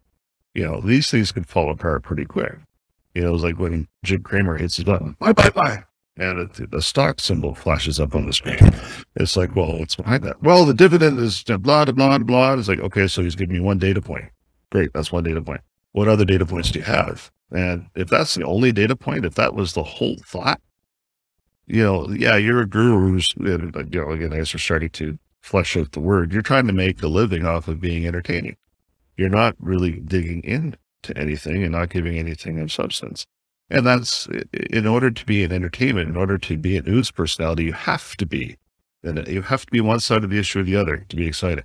you 0.54 0.64
know 0.64 0.80
these 0.80 1.11
things 1.11 1.32
can 1.32 1.44
fall 1.44 1.70
apart 1.70 2.04
pretty 2.04 2.25
quick. 2.25 2.54
You 3.14 3.23
know, 3.23 3.35
it's 3.35 3.44
like 3.44 3.59
when 3.59 3.87
Jim 4.02 4.23
Cramer 4.23 4.56
hits 4.56 4.76
his 4.76 4.85
button, 4.85 5.16
bye, 5.20 5.32
bye, 5.32 5.50
bye. 5.50 5.85
And 6.16 6.38
it, 6.38 6.71
the 6.71 6.80
stock 6.80 7.18
symbol 7.18 7.54
flashes 7.54 7.99
up 7.99 8.14
on 8.14 8.26
the 8.26 8.33
screen. 8.33 8.59
It's 9.16 9.37
like, 9.37 9.56
well, 9.56 9.78
what's 9.78 9.97
behind 9.97 10.23
that? 10.25 10.40
Well, 10.42 10.64
the 10.64 10.75
dividend 10.75 11.18
is 11.18 11.42
blah, 11.42 11.85
blah, 11.85 11.85
blah, 11.85 12.18
blah. 12.18 12.54
It's 12.54 12.68
like, 12.68 12.80
okay, 12.80 13.09
so 13.09 13.23
he's 13.23 13.35
giving 13.35 13.54
me 13.54 13.61
one 13.61 13.78
data 13.78 14.00
point. 14.00 14.26
Great. 14.71 14.92
That's 14.92 15.11
one 15.11 15.25
data 15.25 15.42
point. 15.42 15.61
What 15.92 16.09
other 16.09 16.25
data 16.25 16.47
points 16.47 16.71
do 16.71 16.78
you 16.78 16.85
have? 16.85 17.30
And 17.50 17.87
if 17.94 18.09
that's 18.09 18.35
the 18.35 18.44
only 18.44 18.73
data 18.73 18.97
point, 18.97 19.25
if 19.25 19.35
that 19.35 19.54
was 19.54 19.73
the 19.73 19.83
whole 19.83 20.16
thought, 20.25 20.61
you 21.66 21.83
know, 21.83 22.09
yeah, 22.11 22.37
you're 22.37 22.61
a 22.61 22.68
guru 22.68 22.99
who's, 22.99 23.28
you 23.38 23.59
know, 23.59 24.11
again, 24.11 24.33
as 24.33 24.52
we're 24.52 24.59
starting 24.59 24.90
to 24.90 25.18
flesh 25.40 25.76
out 25.76 25.92
the 25.92 26.00
word, 26.00 26.33
you're 26.33 26.42
trying 26.42 26.66
to 26.66 26.73
make 26.73 27.02
a 27.02 27.06
living 27.09 27.47
off 27.47 27.68
of 27.68 27.80
being 27.80 28.06
entertaining. 28.06 28.56
You're 29.16 29.28
not 29.28 29.54
really 29.59 29.92
digging 29.92 30.42
into 30.42 31.16
anything 31.16 31.62
and 31.62 31.73
not 31.73 31.90
giving 31.90 32.18
anything 32.18 32.59
of 32.59 32.73
substance. 32.73 33.26
And 33.71 33.87
that's 33.87 34.28
in 34.71 34.87
order 34.87 35.11
to 35.11 35.26
be 35.26 35.42
an 35.42 35.52
entertainment, 35.52 36.09
in 36.09 36.16
order 36.16 36.38
to 36.38 36.56
be 36.59 36.76
a 36.76 36.83
news 36.83 37.11
personality, 37.11 37.64
you 37.64 37.73
have 37.73 38.16
to 38.18 38.26
be, 38.26 38.56
and 39.02 39.26
you 39.26 39.42
have 39.42 39.64
to 39.64 39.73
be 39.73 39.80
one 39.80 40.00
side 40.00 40.23
of 40.23 40.30
the 40.30 40.38
issue 40.38 40.61
or 40.61 40.64
the 40.64 40.76
other 40.76 41.04
to 41.09 41.16
be 41.16 41.26
excited. 41.26 41.64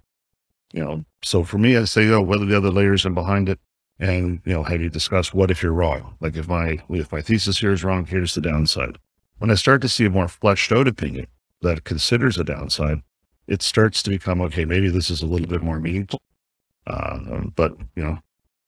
You 0.72 0.84
know, 0.84 1.06
so 1.24 1.44
for 1.44 1.58
me, 1.58 1.76
I 1.76 1.84
say, 1.86 2.06
know, 2.06 2.22
what 2.22 2.42
are 2.42 2.46
the 2.46 2.58
other 2.58 2.72
layers 2.72 3.06
in 3.06 3.14
behind 3.14 3.50
it? 3.50 3.60
And, 4.00 4.40
you 4.46 4.54
know, 4.54 4.64
have 4.64 4.82
you 4.82 4.90
discuss 4.90 5.34
what 5.34 5.52
if 5.52 5.62
you're 5.62 5.74
wrong? 5.74 6.16
Like 6.22 6.38
if 6.38 6.48
my, 6.48 6.82
if 6.90 7.12
my 7.12 7.22
thesis 7.22 7.60
here 7.60 7.72
is 7.72 7.84
wrong, 7.84 8.06
here's 8.06 8.34
the 8.34 8.42
downside. 8.42 8.98
When 9.40 9.52
I 9.52 9.56
start 9.56 9.82
to 9.82 9.90
see 9.90 10.06
a 10.06 10.10
more 10.10 10.28
fleshed 10.28 10.72
out 10.72 10.88
opinion 10.88 11.28
that 11.62 11.84
considers 11.84 12.38
a 12.38 12.44
downside, 12.44 13.02
it 13.48 13.62
starts 13.62 14.02
to 14.04 14.10
become, 14.10 14.42
okay, 14.42 14.64
maybe 14.64 14.90
this 14.90 15.10
is 15.10 15.22
a 15.22 15.26
little 15.26 15.48
bit 15.48 15.64
more 15.64 15.80
meaningful. 15.80 16.22
Uh, 16.88 17.42
but, 17.56 17.76
you 17.96 18.04
know, 18.04 18.20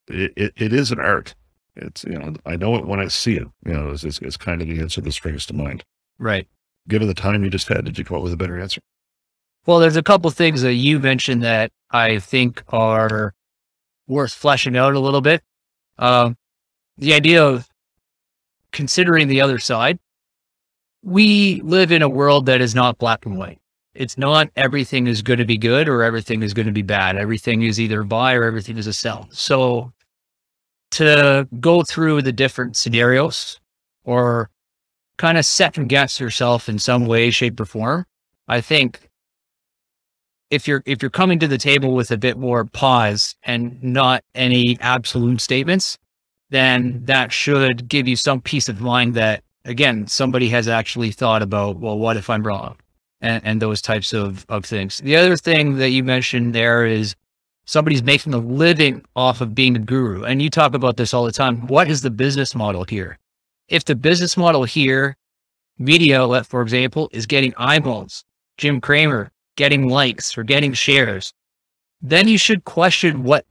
it, 0.08 0.32
it, 0.36 0.52
it 0.56 0.72
is 0.72 0.90
an 0.90 1.00
art. 1.00 1.34
It's, 1.76 2.04
you 2.04 2.18
know, 2.18 2.34
I 2.44 2.56
know 2.56 2.76
it 2.76 2.86
when 2.86 3.00
I 3.00 3.08
see 3.08 3.36
it, 3.36 3.48
you 3.64 3.72
know, 3.72 3.90
it's, 3.90 4.04
it's, 4.04 4.18
it's 4.20 4.36
kind 4.36 4.60
of 4.60 4.68
the 4.68 4.80
answer 4.80 5.00
that 5.00 5.12
springs 5.12 5.46
to 5.46 5.54
mind. 5.54 5.84
Right. 6.18 6.46
Given 6.88 7.08
the 7.08 7.14
time 7.14 7.44
you 7.44 7.50
just 7.50 7.68
had, 7.68 7.84
did 7.84 7.98
you 7.98 8.04
come 8.04 8.18
up 8.18 8.22
with 8.22 8.32
a 8.32 8.36
better 8.36 8.60
answer? 8.60 8.80
Well, 9.64 9.78
there's 9.78 9.96
a 9.96 10.02
couple 10.02 10.30
things 10.30 10.62
that 10.62 10.74
you 10.74 10.98
mentioned 10.98 11.42
that 11.42 11.70
I 11.90 12.18
think 12.18 12.62
are 12.68 13.32
worth 14.06 14.32
fleshing 14.32 14.76
out 14.76 14.94
a 14.94 15.00
little 15.00 15.20
bit. 15.20 15.42
Um, 15.98 16.36
the 16.98 17.14
idea 17.14 17.44
of 17.44 17.68
considering 18.72 19.28
the 19.28 19.40
other 19.40 19.58
side. 19.58 19.98
We 21.02 21.60
live 21.62 21.92
in 21.92 22.02
a 22.02 22.08
world 22.08 22.46
that 22.46 22.60
is 22.60 22.74
not 22.74 22.98
black 22.98 23.26
and 23.26 23.36
white. 23.36 23.58
it's 23.94 24.16
not 24.16 24.48
everything 24.56 25.06
is 25.06 25.22
going 25.22 25.38
to 25.38 25.44
be 25.44 25.58
good 25.58 25.88
or 25.88 26.02
everything 26.02 26.42
is 26.42 26.54
going 26.54 26.66
to 26.66 26.72
be 26.72 26.82
bad. 26.82 27.16
Everything 27.16 27.62
is 27.62 27.78
either 27.78 28.02
buy 28.02 28.34
or 28.34 28.44
everything 28.44 28.78
is 28.78 28.86
a 28.86 28.92
sell. 28.92 29.28
So 29.30 29.92
to 30.92 31.48
go 31.60 31.82
through 31.82 32.22
the 32.22 32.32
different 32.32 32.76
scenarios 32.76 33.60
or 34.04 34.50
kind 35.16 35.38
of 35.38 35.44
second 35.44 35.88
guess 35.88 36.18
yourself 36.18 36.68
in 36.68 36.78
some 36.78 37.06
way, 37.06 37.30
shape, 37.30 37.58
or 37.60 37.64
form, 37.64 38.06
I 38.48 38.60
think 38.60 39.08
if 40.50 40.68
you're 40.68 40.82
if 40.84 41.00
you're 41.00 41.10
coming 41.10 41.38
to 41.38 41.48
the 41.48 41.58
table 41.58 41.94
with 41.94 42.10
a 42.10 42.18
bit 42.18 42.36
more 42.36 42.64
pause 42.66 43.34
and 43.42 43.82
not 43.82 44.22
any 44.34 44.76
absolute 44.80 45.40
statements, 45.40 45.98
then 46.50 47.00
that 47.04 47.32
should 47.32 47.88
give 47.88 48.06
you 48.06 48.16
some 48.16 48.40
peace 48.40 48.68
of 48.68 48.80
mind 48.80 49.14
that 49.14 49.42
again 49.64 50.06
somebody 50.06 50.48
has 50.50 50.68
actually 50.68 51.10
thought 51.10 51.40
about 51.40 51.78
well 51.78 51.98
what 51.98 52.16
if 52.16 52.28
i'm 52.28 52.46
wrong? 52.46 52.76
And, 53.22 53.40
and 53.44 53.62
those 53.62 53.80
types 53.80 54.12
of, 54.12 54.44
of 54.48 54.64
things. 54.64 54.98
The 54.98 55.14
other 55.14 55.36
thing 55.36 55.76
that 55.76 55.90
you 55.90 56.02
mentioned 56.02 56.56
there 56.56 56.84
is 56.84 57.14
somebody's 57.64 58.02
making 58.02 58.34
a 58.34 58.38
living 58.38 59.04
off 59.16 59.40
of 59.40 59.54
being 59.54 59.76
a 59.76 59.78
guru 59.78 60.24
and 60.24 60.42
you 60.42 60.50
talk 60.50 60.74
about 60.74 60.96
this 60.96 61.14
all 61.14 61.24
the 61.24 61.32
time 61.32 61.66
what 61.66 61.88
is 61.88 62.02
the 62.02 62.10
business 62.10 62.54
model 62.54 62.84
here 62.84 63.18
if 63.68 63.84
the 63.84 63.94
business 63.94 64.36
model 64.36 64.64
here 64.64 65.16
media 65.78 66.20
outlet 66.20 66.46
for 66.46 66.62
example 66.62 67.08
is 67.12 67.26
getting 67.26 67.54
eyeballs 67.56 68.24
jim 68.58 68.80
cramer 68.80 69.30
getting 69.56 69.88
likes 69.88 70.36
or 70.36 70.42
getting 70.42 70.72
shares 70.72 71.32
then 72.00 72.26
you 72.28 72.36
should 72.36 72.64
question 72.64 73.22
what 73.22 73.46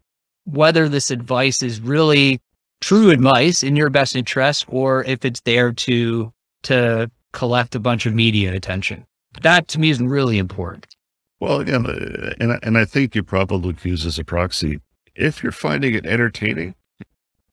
whether 0.45 0.89
this 0.89 1.11
advice 1.11 1.61
is 1.63 1.79
really 1.79 2.41
true 2.81 3.11
advice 3.11 3.63
in 3.63 3.75
your 3.75 3.89
best 3.89 4.15
interest 4.15 4.65
or 4.67 5.03
if 5.05 5.23
it's 5.23 5.41
there 5.41 5.71
to 5.71 6.33
to 6.63 7.09
collect 7.31 7.75
a 7.75 7.79
bunch 7.79 8.05
of 8.05 8.13
media 8.13 8.53
attention. 8.53 9.05
That 9.41 9.67
to 9.69 9.79
me 9.79 9.89
is 9.89 10.01
really 10.01 10.37
important. 10.37 10.95
Well, 11.41 11.59
again, 11.59 11.87
uh, 11.87 12.33
and 12.39 12.59
and 12.61 12.77
I 12.77 12.85
think 12.85 13.15
you 13.15 13.23
probably 13.23 13.75
use 13.81 14.05
as 14.05 14.19
a 14.19 14.23
proxy. 14.23 14.79
If 15.15 15.41
you're 15.41 15.51
finding 15.51 15.95
it 15.95 16.05
entertaining, 16.05 16.75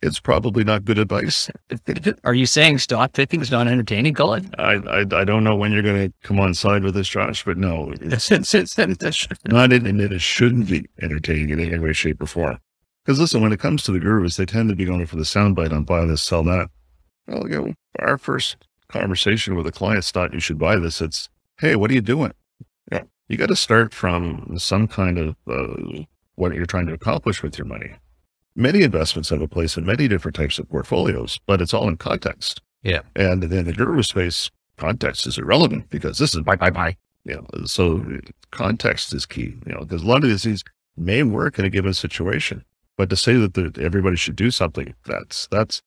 it's 0.03 0.21
probably 0.21 0.63
not 0.63 0.85
good 0.85 0.99
advice. 0.99 1.51
Are 2.25 2.35
you 2.35 2.45
saying 2.45 2.81
stock 2.81 3.15
picking 3.15 3.41
is 3.41 3.51
not 3.51 3.67
entertaining, 3.67 4.13
Colin? 4.13 4.55
I, 4.59 4.75
I 4.75 5.01
I 5.01 5.25
don't 5.25 5.43
know 5.43 5.57
when 5.57 5.73
you're 5.73 5.83
going 5.83 6.09
to 6.09 6.15
come 6.23 6.39
on 6.39 6.53
side 6.53 6.85
with 6.85 6.95
this, 6.95 7.09
Josh, 7.09 7.47
but 7.47 7.57
no, 7.57 7.95
it's, 7.99 8.31
it's, 8.31 8.55
it's, 8.55 8.79
it's 8.79 9.27
not 9.47 9.73
in, 9.73 9.87
and 9.87 10.03
it 10.03 10.21
shouldn't 10.21 10.69
be 10.69 10.87
entertaining 11.01 11.49
in 11.49 11.59
any 11.59 11.79
way, 11.79 11.95
shape, 11.95 12.23
or 12.23 12.27
form. 12.27 12.59
Because 13.07 13.19
listen, 13.19 13.41
when 13.41 13.55
it 13.55 13.59
comes 13.59 13.83
to 13.85 13.93
the 13.93 14.01
gurus, 14.01 14.37
they 14.37 14.45
tend 14.45 14.69
to 14.69 14.77
be 14.77 14.85
going 14.85 15.07
for 15.07 15.17
the 15.17 15.23
soundbite 15.23 15.73
on 15.73 15.85
buy 15.85 16.05
this, 16.05 16.23
sell 16.23 16.43
that. 16.45 16.69
Well, 17.27 17.49
you 17.49 17.59
know, 17.59 17.75
our 18.01 18.19
first 18.19 18.59
conversation 18.89 19.55
with 19.55 19.67
a 19.67 19.73
client 19.73 20.05
thought 20.05 20.35
you 20.35 20.41
should 20.41 20.59
buy 20.59 20.77
this. 20.77 21.01
It's, 21.01 21.31
hey, 21.59 21.75
what 21.75 21.91
are 21.91 21.95
you 21.95 22.03
doing? 22.03 22.35
Yeah. 22.93 23.05
You 23.29 23.37
got 23.37 23.49
to 23.49 23.57
start 23.57 23.93
from 23.93 24.55
some 24.59 24.89
kind 24.89 25.19
of 25.19 25.37
uh, 25.47 26.05
what 26.37 26.55
you're 26.55 26.67
trying 26.67 26.87
to 26.87 26.95
accomplish 26.95 27.43
with 27.43 27.59
your 27.59 27.67
money. 27.67 27.93
Many 28.57 28.83
investments 28.83 29.29
have 29.29 29.43
a 29.43 29.49
place 29.49 29.77
in 29.77 29.85
many 29.85 30.09
different 30.09 30.35
types 30.35 30.59
of 30.59 30.69
portfolios, 30.69 31.39
but 31.47 31.61
it's 31.61 31.75
all 31.75 31.89
in 31.89 31.97
context. 31.97 32.63
Yeah. 32.83 33.03
And 33.15 33.45
in 33.45 33.67
the 33.67 33.73
guru 33.73 34.03
space, 34.03 34.51
context 34.79 35.27
is 35.27 35.37
irrelevant 35.37 35.91
because 35.91 36.19
this 36.19 36.35
is 36.35 36.41
buy, 36.41 36.57
buy, 36.57 36.71
buy. 36.71 36.97
You 37.25 37.35
know, 37.35 37.67
so 37.67 38.03
context 38.51 39.13
is 39.13 39.27
key, 39.27 39.57
you 39.67 39.73
know, 39.73 39.81
because 39.81 40.03
a 40.03 40.07
lot 40.07 40.25
of 40.25 40.31
these 40.31 40.45
things 40.45 40.65
may 40.97 41.23
work 41.23 41.59
in 41.59 41.67
a 41.67 41.71
given 41.71 41.93
situation. 41.93 42.65
But 42.97 43.11
to 43.11 43.17
say 43.17 43.35
that 43.35 43.55
the, 43.55 43.73
everybody 43.81 44.17
should 44.17 44.37
do 44.37 44.51
something, 44.51 44.95
that's 45.05 45.47
that's 45.51 45.83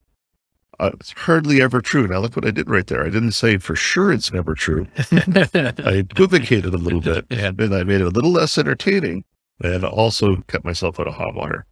uh, 0.82 0.92
it's 1.00 1.12
hardly 1.12 1.62
ever 1.62 1.82
true. 1.82 2.08
Now 2.08 2.20
look 2.20 2.36
what 2.36 2.46
I 2.46 2.52
did 2.52 2.70
right 2.70 2.86
there. 2.86 3.06
I 3.06 3.10
didn't 3.10 3.34
say 3.34 3.58
for 3.58 3.76
sure 3.76 4.12
it's 4.12 4.34
never 4.34 4.56
true. 4.56 4.88
I 5.12 6.06
equivocated 6.10 6.74
a 6.74 6.78
little 6.78 7.02
bit, 7.02 7.26
yeah. 7.30 7.52
and 7.58 7.74
I 7.74 7.84
made 7.84 8.02
it 8.02 8.08
a 8.08 8.10
little 8.10 8.32
less 8.32 8.58
entertaining, 8.58 9.24
and 9.64 9.86
also 9.86 10.38
kept 10.48 10.66
myself 10.66 11.00
out 11.00 11.08
of 11.08 11.14
hot 11.14 11.36
water. 11.36 11.66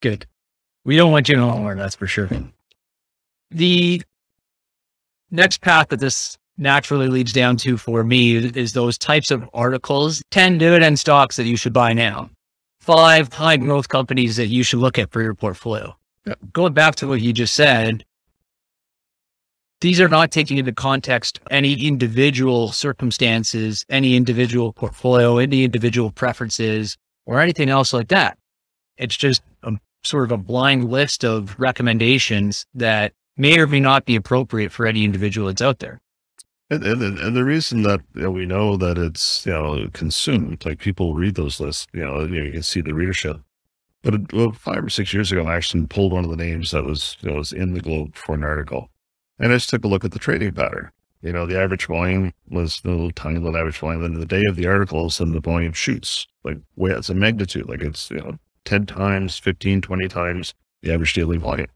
Good. 0.00 0.26
We 0.84 0.96
don't 0.96 1.10
want 1.10 1.28
you 1.28 1.34
in 1.34 1.40
hot 1.40 1.58
water, 1.58 1.74
that's 1.74 1.96
for 1.96 2.06
sure. 2.06 2.30
The 3.50 4.02
next 5.30 5.60
path 5.60 5.88
that 5.88 6.00
this 6.00 6.38
naturally 6.56 7.08
leads 7.08 7.32
down 7.32 7.56
to 7.58 7.76
for 7.76 8.04
me 8.04 8.36
is 8.36 8.72
those 8.72 8.96
types 8.96 9.30
of 9.30 9.48
articles, 9.52 10.22
10 10.30 10.58
dividend 10.58 10.98
stocks 10.98 11.36
that 11.36 11.44
you 11.44 11.56
should 11.56 11.72
buy 11.72 11.92
now 11.92 12.30
five 12.88 13.30
high 13.30 13.58
growth 13.58 13.88
companies 13.88 14.36
that 14.36 14.46
you 14.46 14.62
should 14.62 14.78
look 14.78 14.98
at 14.98 15.10
for 15.10 15.20
your 15.20 15.34
portfolio. 15.34 15.94
Going 16.52 16.72
back 16.72 16.96
to 16.96 17.08
what 17.08 17.20
you 17.20 17.32
just 17.32 17.54
said, 17.54 18.04
these 19.80 20.00
are 20.00 20.08
not 20.08 20.30
taking 20.30 20.58
into 20.58 20.72
context 20.72 21.40
any 21.50 21.86
individual 21.86 22.72
circumstances, 22.72 23.84
any 23.88 24.16
individual 24.16 24.72
portfolio, 24.72 25.38
any 25.38 25.64
individual 25.64 26.10
preferences, 26.10 26.96
or 27.26 27.40
anything 27.40 27.68
else 27.68 27.92
like 27.92 28.08
that. 28.08 28.38
It's 28.96 29.16
just 29.16 29.42
a 29.62 29.72
sort 30.02 30.24
of 30.24 30.32
a 30.32 30.36
blind 30.36 30.90
list 30.90 31.24
of 31.24 31.54
recommendations 31.58 32.66
that 32.74 33.12
may 33.36 33.58
or 33.58 33.66
may 33.66 33.80
not 33.80 34.04
be 34.04 34.16
appropriate 34.16 34.72
for 34.72 34.86
any 34.86 35.04
individual 35.04 35.46
that's 35.46 35.62
out 35.62 35.78
there. 35.78 36.00
And, 36.70 36.84
and, 36.84 37.18
and 37.18 37.36
the 37.36 37.44
reason 37.44 37.82
that 37.82 38.00
you 38.14 38.22
know, 38.22 38.30
we 38.30 38.44
know 38.44 38.76
that 38.76 38.98
it's 38.98 39.46
you 39.46 39.52
know 39.52 39.88
consumed, 39.92 40.66
like 40.66 40.80
people 40.80 41.14
read 41.14 41.34
those 41.34 41.60
lists, 41.60 41.86
you 41.94 42.04
know, 42.04 42.20
you, 42.20 42.28
know, 42.28 42.44
you 42.44 42.52
can 42.52 42.62
see 42.62 42.80
the 42.80 42.92
readership. 42.92 43.40
But 44.02 44.14
uh, 44.14 44.18
well, 44.32 44.52
five 44.52 44.84
or 44.84 44.88
six 44.88 45.12
years 45.12 45.32
ago, 45.32 45.46
I 45.46 45.56
actually 45.56 45.86
pulled 45.86 46.12
one 46.12 46.24
of 46.24 46.30
the 46.30 46.36
names 46.36 46.70
that 46.70 46.84
was 46.84 47.16
know, 47.22 47.34
was 47.34 47.52
in 47.52 47.74
the 47.74 47.80
Globe 47.80 48.14
for 48.14 48.34
an 48.34 48.44
article, 48.44 48.90
and 49.38 49.52
I 49.52 49.56
just 49.56 49.70
took 49.70 49.84
a 49.84 49.88
look 49.88 50.04
at 50.04 50.12
the 50.12 50.18
trading 50.18 50.52
pattern. 50.52 50.90
You 51.20 51.32
know, 51.32 51.46
the 51.46 51.58
average 51.58 51.86
volume 51.86 52.32
was 52.48 52.80
the 52.82 52.90
little 52.90 53.10
tiny 53.10 53.40
little 53.40 53.58
average 53.58 53.78
volume. 53.78 54.02
Then 54.02 54.14
the 54.14 54.26
day 54.26 54.44
of 54.48 54.56
the 54.56 54.68
article, 54.68 55.10
and 55.18 55.34
the 55.34 55.40
volume 55.40 55.72
shoots 55.72 56.26
like 56.44 56.58
way 56.76 56.92
it's 56.92 57.10
a 57.10 57.14
magnitude, 57.14 57.68
like 57.68 57.82
it's 57.82 58.10
you 58.10 58.18
know 58.18 58.38
ten 58.64 58.86
times, 58.86 59.38
15, 59.38 59.80
20 59.80 60.08
times 60.08 60.54
the 60.82 60.92
average 60.92 61.14
daily 61.14 61.38
volume 61.38 61.68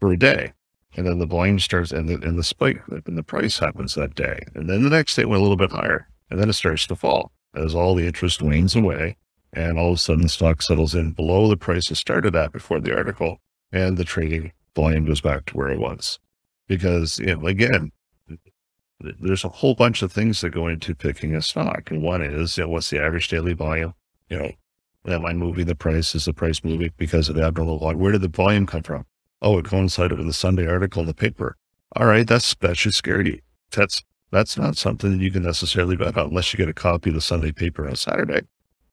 for 0.00 0.12
a 0.12 0.18
day. 0.18 0.52
And 0.96 1.06
then 1.06 1.18
the 1.18 1.26
volume 1.26 1.58
starts 1.60 1.92
and 1.92 2.08
the, 2.08 2.14
and 2.26 2.38
the 2.38 2.42
spike 2.42 2.82
and 2.88 3.16
the 3.16 3.22
price 3.22 3.58
happens 3.58 3.94
that 3.94 4.14
day. 4.14 4.40
And 4.54 4.68
then 4.68 4.82
the 4.82 4.90
next 4.90 5.14
day 5.14 5.24
went 5.24 5.38
a 5.38 5.42
little 5.42 5.56
bit 5.56 5.70
higher. 5.70 6.08
And 6.30 6.40
then 6.40 6.48
it 6.48 6.54
starts 6.54 6.86
to 6.88 6.96
fall 6.96 7.32
as 7.54 7.74
all 7.74 7.94
the 7.94 8.06
interest 8.06 8.42
wanes 8.42 8.74
away. 8.74 9.16
And 9.52 9.78
all 9.78 9.90
of 9.90 9.94
a 9.94 9.98
sudden 9.98 10.22
the 10.22 10.28
stock 10.28 10.62
settles 10.62 10.94
in 10.94 11.12
below 11.12 11.48
the 11.48 11.56
price 11.56 11.90
it 11.90 11.96
started 11.96 12.36
at 12.36 12.52
before 12.52 12.80
the 12.80 12.96
article. 12.96 13.38
And 13.72 13.96
the 13.96 14.04
trading 14.04 14.52
volume 14.74 15.06
goes 15.06 15.20
back 15.20 15.46
to 15.46 15.56
where 15.56 15.70
it 15.70 15.78
was. 15.78 16.18
Because, 16.68 17.18
you 17.18 17.34
know, 17.34 17.46
again, 17.46 17.90
there's 19.00 19.44
a 19.44 19.48
whole 19.48 19.74
bunch 19.74 20.02
of 20.02 20.12
things 20.12 20.40
that 20.40 20.50
go 20.50 20.68
into 20.68 20.94
picking 20.94 21.34
a 21.34 21.42
stock. 21.42 21.90
And 21.90 22.02
one 22.02 22.22
is, 22.22 22.56
you 22.56 22.64
know, 22.64 22.70
what's 22.70 22.90
the 22.90 23.02
average 23.02 23.28
daily 23.28 23.54
volume? 23.54 23.94
You 24.28 24.38
know, 24.38 24.52
am 25.06 25.26
I 25.26 25.32
moving 25.32 25.66
the 25.66 25.74
price? 25.74 26.14
Is 26.14 26.26
the 26.26 26.34
price 26.34 26.62
moving 26.62 26.92
because 26.96 27.28
of 27.28 27.34
the 27.34 27.42
abnormal 27.42 27.78
volume? 27.78 28.00
Where 28.00 28.12
did 28.12 28.22
the 28.22 28.28
volume 28.28 28.66
come 28.66 28.82
from? 28.82 29.06
Oh, 29.42 29.58
it 29.58 29.64
coincided 29.64 30.18
with 30.18 30.26
the 30.26 30.32
Sunday 30.32 30.66
article 30.66 31.00
in 31.00 31.06
the 31.06 31.14
paper. 31.14 31.56
All 31.96 32.06
right, 32.06 32.26
that's 32.26 32.54
that 32.56 32.76
should 32.76 32.94
scare 32.94 33.22
you. 33.22 33.40
That's 33.72 34.04
that's 34.30 34.56
not 34.56 34.76
something 34.76 35.10
that 35.18 35.24
you 35.24 35.32
can 35.32 35.42
necessarily 35.42 35.96
bet 35.96 36.16
on 36.16 36.28
unless 36.28 36.52
you 36.52 36.58
get 36.58 36.68
a 36.68 36.74
copy 36.74 37.10
of 37.10 37.14
the 37.14 37.20
Sunday 37.20 37.50
paper 37.50 37.88
on 37.88 37.96
Saturday. 37.96 38.42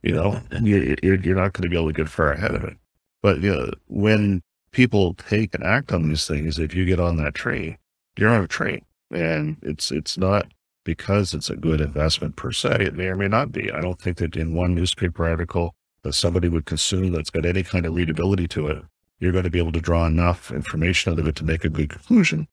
You 0.08 0.16
know, 0.16 0.42
you're, 0.62 1.16
you're 1.16 1.36
not 1.36 1.54
going 1.54 1.64
to 1.64 1.70
be 1.70 1.76
able 1.76 1.88
to 1.88 1.94
get 1.94 2.10
far 2.10 2.32
ahead 2.32 2.56
of 2.56 2.64
it. 2.64 2.78
But 3.22 3.42
you 3.42 3.54
know, 3.54 3.72
when 3.88 4.42
people 4.72 5.14
take 5.16 5.54
and 5.54 5.64
act 5.64 5.92
on 5.92 6.08
these 6.08 6.28
things, 6.28 6.60
if 6.60 6.74
you 6.74 6.86
get 6.86 7.00
on 7.00 7.18
that 7.18 7.34
train, 7.34 7.78
you're 8.18 8.30
on 8.30 8.44
a 8.44 8.48
train, 8.48 8.86
and 9.12 9.58
it's 9.62 9.92
it's 9.92 10.18
not 10.18 10.48
because 10.84 11.34
it's 11.34 11.50
a 11.50 11.56
good 11.56 11.82
investment 11.82 12.36
per 12.36 12.52
se. 12.52 12.78
It 12.80 12.96
may 12.96 13.08
or 13.08 13.16
may 13.16 13.28
not 13.28 13.52
be. 13.52 13.72
I 13.72 13.82
don't 13.82 14.00
think 14.00 14.18
that 14.18 14.36
in 14.36 14.54
one 14.54 14.74
newspaper 14.74 15.28
article 15.28 15.76
that 16.04 16.14
somebody 16.14 16.48
would 16.48 16.66
consume 16.66 17.12
that's 17.12 17.30
got 17.30 17.46
any 17.46 17.64
kind 17.64 17.86
of 17.86 17.94
readability 17.94 18.48
to 18.50 18.68
it 18.68 18.84
you're 19.20 19.32
going 19.32 19.44
to 19.44 19.50
be 19.50 19.60
able 19.60 19.72
to 19.72 19.82
draw 19.82 20.06
enough 20.06 20.52
information 20.52 21.12
out 21.12 21.20
of 21.20 21.28
it 21.28 21.36
to 21.36 21.46
make 21.46 21.66
a 21.66 21.70
good 21.70 21.90
conclusion. 21.90 22.48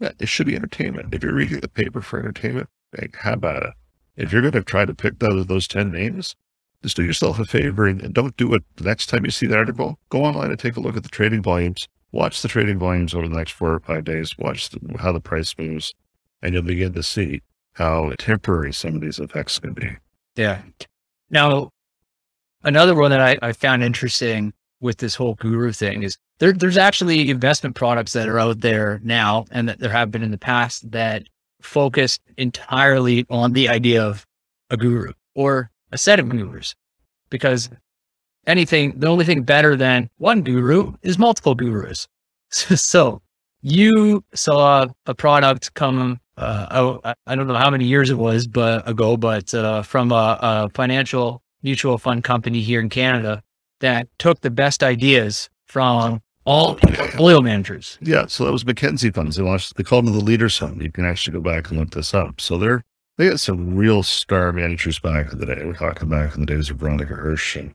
Yeah, 0.00 0.12
it 0.18 0.28
should 0.28 0.46
be 0.46 0.56
entertainment. 0.56 1.14
If 1.14 1.22
you're 1.22 1.34
reading 1.34 1.60
the 1.60 1.68
paper 1.68 2.00
for 2.00 2.18
entertainment, 2.18 2.68
like, 2.98 3.16
how 3.16 3.34
about 3.34 3.62
it? 3.62 3.72
If 4.16 4.32
you're 4.32 4.42
going 4.42 4.52
to 4.52 4.62
try 4.62 4.84
to 4.84 4.94
pick 4.94 5.18
those, 5.18 5.46
those 5.46 5.68
10 5.68 5.90
names, 5.90 6.36
just 6.82 6.96
do 6.96 7.04
yourself 7.04 7.38
a 7.38 7.44
favor 7.44 7.86
and 7.86 8.12
don't 8.12 8.36
do 8.36 8.52
it 8.54 8.62
the 8.76 8.84
next 8.84 9.06
time 9.06 9.24
you 9.24 9.30
see 9.30 9.46
the 9.46 9.56
article. 9.56 9.98
Go 10.08 10.24
online 10.24 10.50
and 10.50 10.58
take 10.58 10.76
a 10.76 10.80
look 10.80 10.96
at 10.96 11.02
the 11.02 11.08
trading 11.08 11.42
volumes. 11.42 11.88
Watch 12.10 12.42
the 12.42 12.48
trading 12.48 12.78
volumes 12.78 13.14
over 13.14 13.28
the 13.28 13.36
next 13.36 13.52
four 13.52 13.72
or 13.72 13.80
five 13.80 14.04
days. 14.04 14.36
Watch 14.36 14.70
the, 14.70 14.80
how 14.98 15.12
the 15.12 15.20
price 15.20 15.54
moves, 15.56 15.94
and 16.42 16.52
you'll 16.52 16.62
begin 16.62 16.92
to 16.92 17.02
see 17.02 17.40
how 17.74 18.12
temporary 18.18 18.72
some 18.72 18.94
of 18.94 19.00
these 19.00 19.18
effects 19.18 19.58
can 19.58 19.72
be. 19.72 19.96
Yeah. 20.36 20.60
Now, 21.30 21.70
another 22.62 22.94
one 22.94 23.10
that 23.12 23.20
I, 23.20 23.38
I 23.40 23.52
found 23.52 23.82
interesting 23.82 24.52
with 24.80 24.98
this 24.98 25.14
whole 25.14 25.34
guru 25.36 25.72
thing 25.72 26.02
is 26.02 26.18
there, 26.38 26.52
there's 26.52 26.76
actually 26.76 27.30
investment 27.30 27.76
products 27.76 28.12
that 28.12 28.28
are 28.28 28.38
out 28.38 28.60
there 28.60 29.00
now 29.04 29.46
and 29.50 29.68
that 29.68 29.78
there 29.78 29.90
have 29.90 30.10
been 30.10 30.22
in 30.22 30.32
the 30.32 30.38
past 30.38 30.90
that 30.90 31.22
focus 31.62 32.18
entirely 32.36 33.24
on 33.30 33.52
the 33.52 33.68
idea 33.68 34.04
of 34.04 34.26
a 34.68 34.76
guru 34.76 35.12
or 35.34 35.70
a 35.92 35.98
set 35.98 36.18
of 36.18 36.28
gurus 36.28 36.74
because 37.30 37.70
anything, 38.46 38.98
the 38.98 39.06
only 39.06 39.24
thing 39.24 39.42
better 39.42 39.76
than 39.76 40.10
one 40.18 40.42
guru 40.42 40.94
is 41.02 41.18
multiple 41.18 41.54
gurus. 41.54 42.08
so 42.50 43.22
you 43.62 44.24
saw 44.34 44.86
a 45.06 45.14
product 45.14 45.74
come 45.74 46.18
uh, 46.36 46.66
out, 46.70 47.16
I 47.26 47.34
don't 47.34 47.46
know 47.46 47.54
how 47.54 47.70
many 47.70 47.84
years 47.84 48.10
it 48.10 48.18
was, 48.18 48.46
but 48.46 48.88
ago, 48.88 49.16
but 49.16 49.52
uh, 49.54 49.82
from 49.82 50.10
a, 50.12 50.38
a 50.40 50.70
financial 50.74 51.42
mutual 51.62 51.98
fund 51.98 52.24
company 52.24 52.60
here 52.60 52.80
in 52.80 52.88
Canada 52.88 53.42
that 53.80 54.08
took 54.18 54.40
the 54.40 54.50
best 54.50 54.82
ideas 54.82 55.48
from 55.66 56.20
all 56.44 56.74
portfolio 56.74 57.40
managers. 57.40 57.98
Yeah, 58.00 58.26
so 58.26 58.44
that 58.44 58.52
was 58.52 58.66
Mackenzie 58.66 59.10
funds. 59.10 59.36
They 59.36 59.42
launched. 59.42 59.76
They 59.76 59.84
called 59.84 60.06
them 60.06 60.14
the 60.14 60.24
Leaders 60.24 60.56
Fund. 60.58 60.82
You 60.82 60.90
can 60.90 61.04
actually 61.04 61.34
go 61.34 61.40
back 61.40 61.70
and 61.70 61.78
look 61.78 61.90
this 61.90 62.14
up. 62.14 62.40
So 62.40 62.58
they're 62.58 62.82
they 63.18 63.28
got 63.28 63.40
some 63.40 63.76
real 63.76 64.02
star 64.02 64.52
managers 64.52 64.98
back 64.98 65.32
in 65.32 65.38
the 65.38 65.46
day. 65.46 65.64
We're 65.64 65.74
talking 65.74 66.08
back 66.08 66.34
in 66.34 66.40
the 66.40 66.46
days 66.46 66.70
of 66.70 66.78
Veronica 66.78 67.14
Hirsch 67.14 67.56
and 67.56 67.72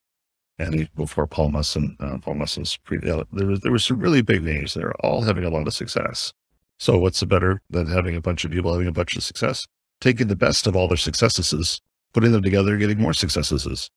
and 0.60 0.90
before 0.96 1.28
Paul 1.28 1.50
Musson. 1.50 1.96
Uh, 2.00 2.18
Paul 2.18 2.36
Musson's 2.36 2.78
pre. 2.78 2.98
There 2.98 3.24
was 3.32 3.60
there 3.62 3.72
was 3.72 3.86
some 3.86 4.00
really 4.00 4.22
big 4.22 4.44
names. 4.44 4.74
They're 4.74 4.94
all 5.06 5.22
having 5.22 5.44
a 5.44 5.50
lot 5.50 5.68
of 5.68 5.74
success. 5.74 6.34
So 6.80 6.98
what's 6.98 7.24
better 7.24 7.62
than 7.70 7.88
having 7.88 8.16
a 8.16 8.22
bunch 8.22 8.46
of 8.46 8.52
people 8.52 8.72
having 8.72 8.88
a 8.88 8.92
bunch 8.92 9.16
of 9.16 9.24
success? 9.24 9.68
Taking 10.00 10.28
the 10.28 10.36
best 10.36 10.68
of 10.68 10.76
all 10.76 10.88
their 10.88 10.98
successes, 10.98 11.82
putting 12.14 12.32
them 12.32 12.44
together, 12.44 12.78
getting 12.78 13.00
more 13.00 13.14
successes. 13.14 13.90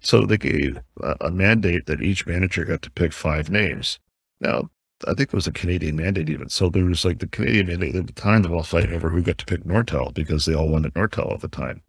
So 0.00 0.26
they 0.26 0.36
gave 0.36 0.80
a, 1.02 1.16
a 1.22 1.30
mandate 1.30 1.86
that 1.86 2.02
each 2.02 2.26
manager 2.26 2.64
got 2.64 2.82
to 2.82 2.90
pick 2.90 3.12
five 3.12 3.48
names. 3.48 4.00
Now, 4.40 4.70
I 5.04 5.14
think 5.14 5.28
it 5.28 5.34
was 5.34 5.46
a 5.46 5.52
Canadian 5.52 5.96
mandate 5.96 6.30
even. 6.30 6.48
So 6.48 6.68
there 6.68 6.84
was 6.84 7.04
like 7.04 7.18
the 7.18 7.26
Canadian 7.26 7.66
mandate 7.66 7.94
at 7.96 8.06
the 8.06 8.12
time, 8.12 8.42
they 8.42 8.48
all 8.48 8.62
fighting 8.62 8.94
over 8.94 9.10
who 9.10 9.22
got 9.22 9.38
to 9.38 9.44
pick 9.44 9.64
Nortel 9.64 10.14
because 10.14 10.44
they 10.44 10.54
all 10.54 10.68
wanted 10.68 10.94
Nortel 10.94 11.34
at 11.34 11.40
the 11.40 11.48
time. 11.48 11.82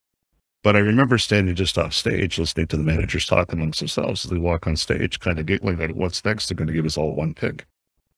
But 0.63 0.75
I 0.75 0.79
remember 0.79 1.17
standing 1.17 1.55
just 1.55 1.77
off 1.77 1.93
stage, 1.93 2.37
listening 2.37 2.67
to 2.67 2.77
the 2.77 2.83
managers 2.83 3.25
talk 3.25 3.53
amongst 3.53 3.79
themselves 3.79 4.25
as 4.25 4.31
they 4.31 4.37
walk 4.37 4.67
on 4.67 4.75
stage, 4.75 5.19
kind 5.19 5.39
of 5.39 5.45
giggling 5.45 5.81
at 5.81 5.95
what's 5.95 6.25
next. 6.25 6.47
They're 6.47 6.57
going 6.57 6.67
to 6.67 6.73
give 6.73 6.85
us 6.85 6.97
all 6.97 7.15
one 7.15 7.33
pick. 7.33 7.65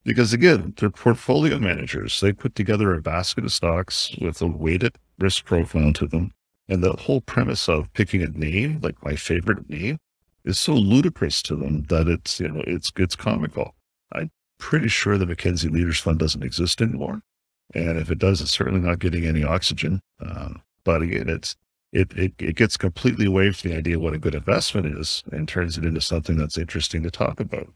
Because 0.04 0.34
again, 0.34 0.74
they're 0.78 0.90
portfolio 0.90 1.60
managers. 1.60 2.20
They 2.20 2.34
put 2.34 2.56
together 2.56 2.94
a 2.94 3.02
basket 3.02 3.44
of 3.44 3.52
stocks 3.52 4.16
with 4.20 4.42
a 4.42 4.48
weighted 4.48 4.98
risk 5.20 5.46
profile 5.46 5.94
to 5.94 6.08
them. 6.08 6.32
And 6.68 6.84
the 6.84 6.94
whole 6.94 7.22
premise 7.22 7.68
of 7.68 7.92
picking 7.94 8.24
a 8.24 8.28
name, 8.28 8.80
like 8.82 9.04
my 9.04 9.16
favorite 9.16 9.70
name, 9.70 10.00
is 10.46 10.58
so 10.58 10.74
ludicrous 10.74 11.42
to 11.44 11.56
them 11.56 11.84
that 11.90 12.08
it's, 12.08 12.40
you 12.40 12.48
know, 12.48 12.64
it's, 12.66 12.92
it's 12.96 13.16
comical. 13.16 13.76
I'm 14.14 14.32
pretty 14.60 14.88
sure 14.88 15.18
the 15.18 15.26
Mackenzie 15.26 15.70
Leaders 15.70 16.00
Fund 16.00 16.20
doesn't 16.20 16.44
exist 16.44 16.82
anymore. 16.82 17.22
And 17.74 17.98
if 17.98 18.12
it 18.12 18.20
does, 18.20 18.42
it's 18.42 18.52
certainly 18.52 18.82
not 18.82 19.00
getting 19.00 19.26
any 19.26 19.44
oxygen. 19.44 20.02
Um, 20.20 20.62
but 20.84 21.02
again, 21.02 21.30
it's, 21.30 21.56
it, 21.92 22.12
it, 22.14 22.34
it 22.40 22.56
gets 22.56 22.78
completely 22.78 23.26
away 23.26 23.52
from 23.52 23.72
the 23.72 23.78
idea 23.78 23.96
of 23.96 24.02
what 24.02 24.14
a 24.14 24.20
good 24.20 24.36
investment 24.36 24.86
is 24.86 25.24
and 25.32 25.48
turns 25.48 25.78
it 25.78 25.86
into 25.86 26.02
something 26.02 26.38
that's 26.38 26.58
interesting 26.58 27.04
to 27.04 27.12
talk 27.12 27.40
about 27.40 27.74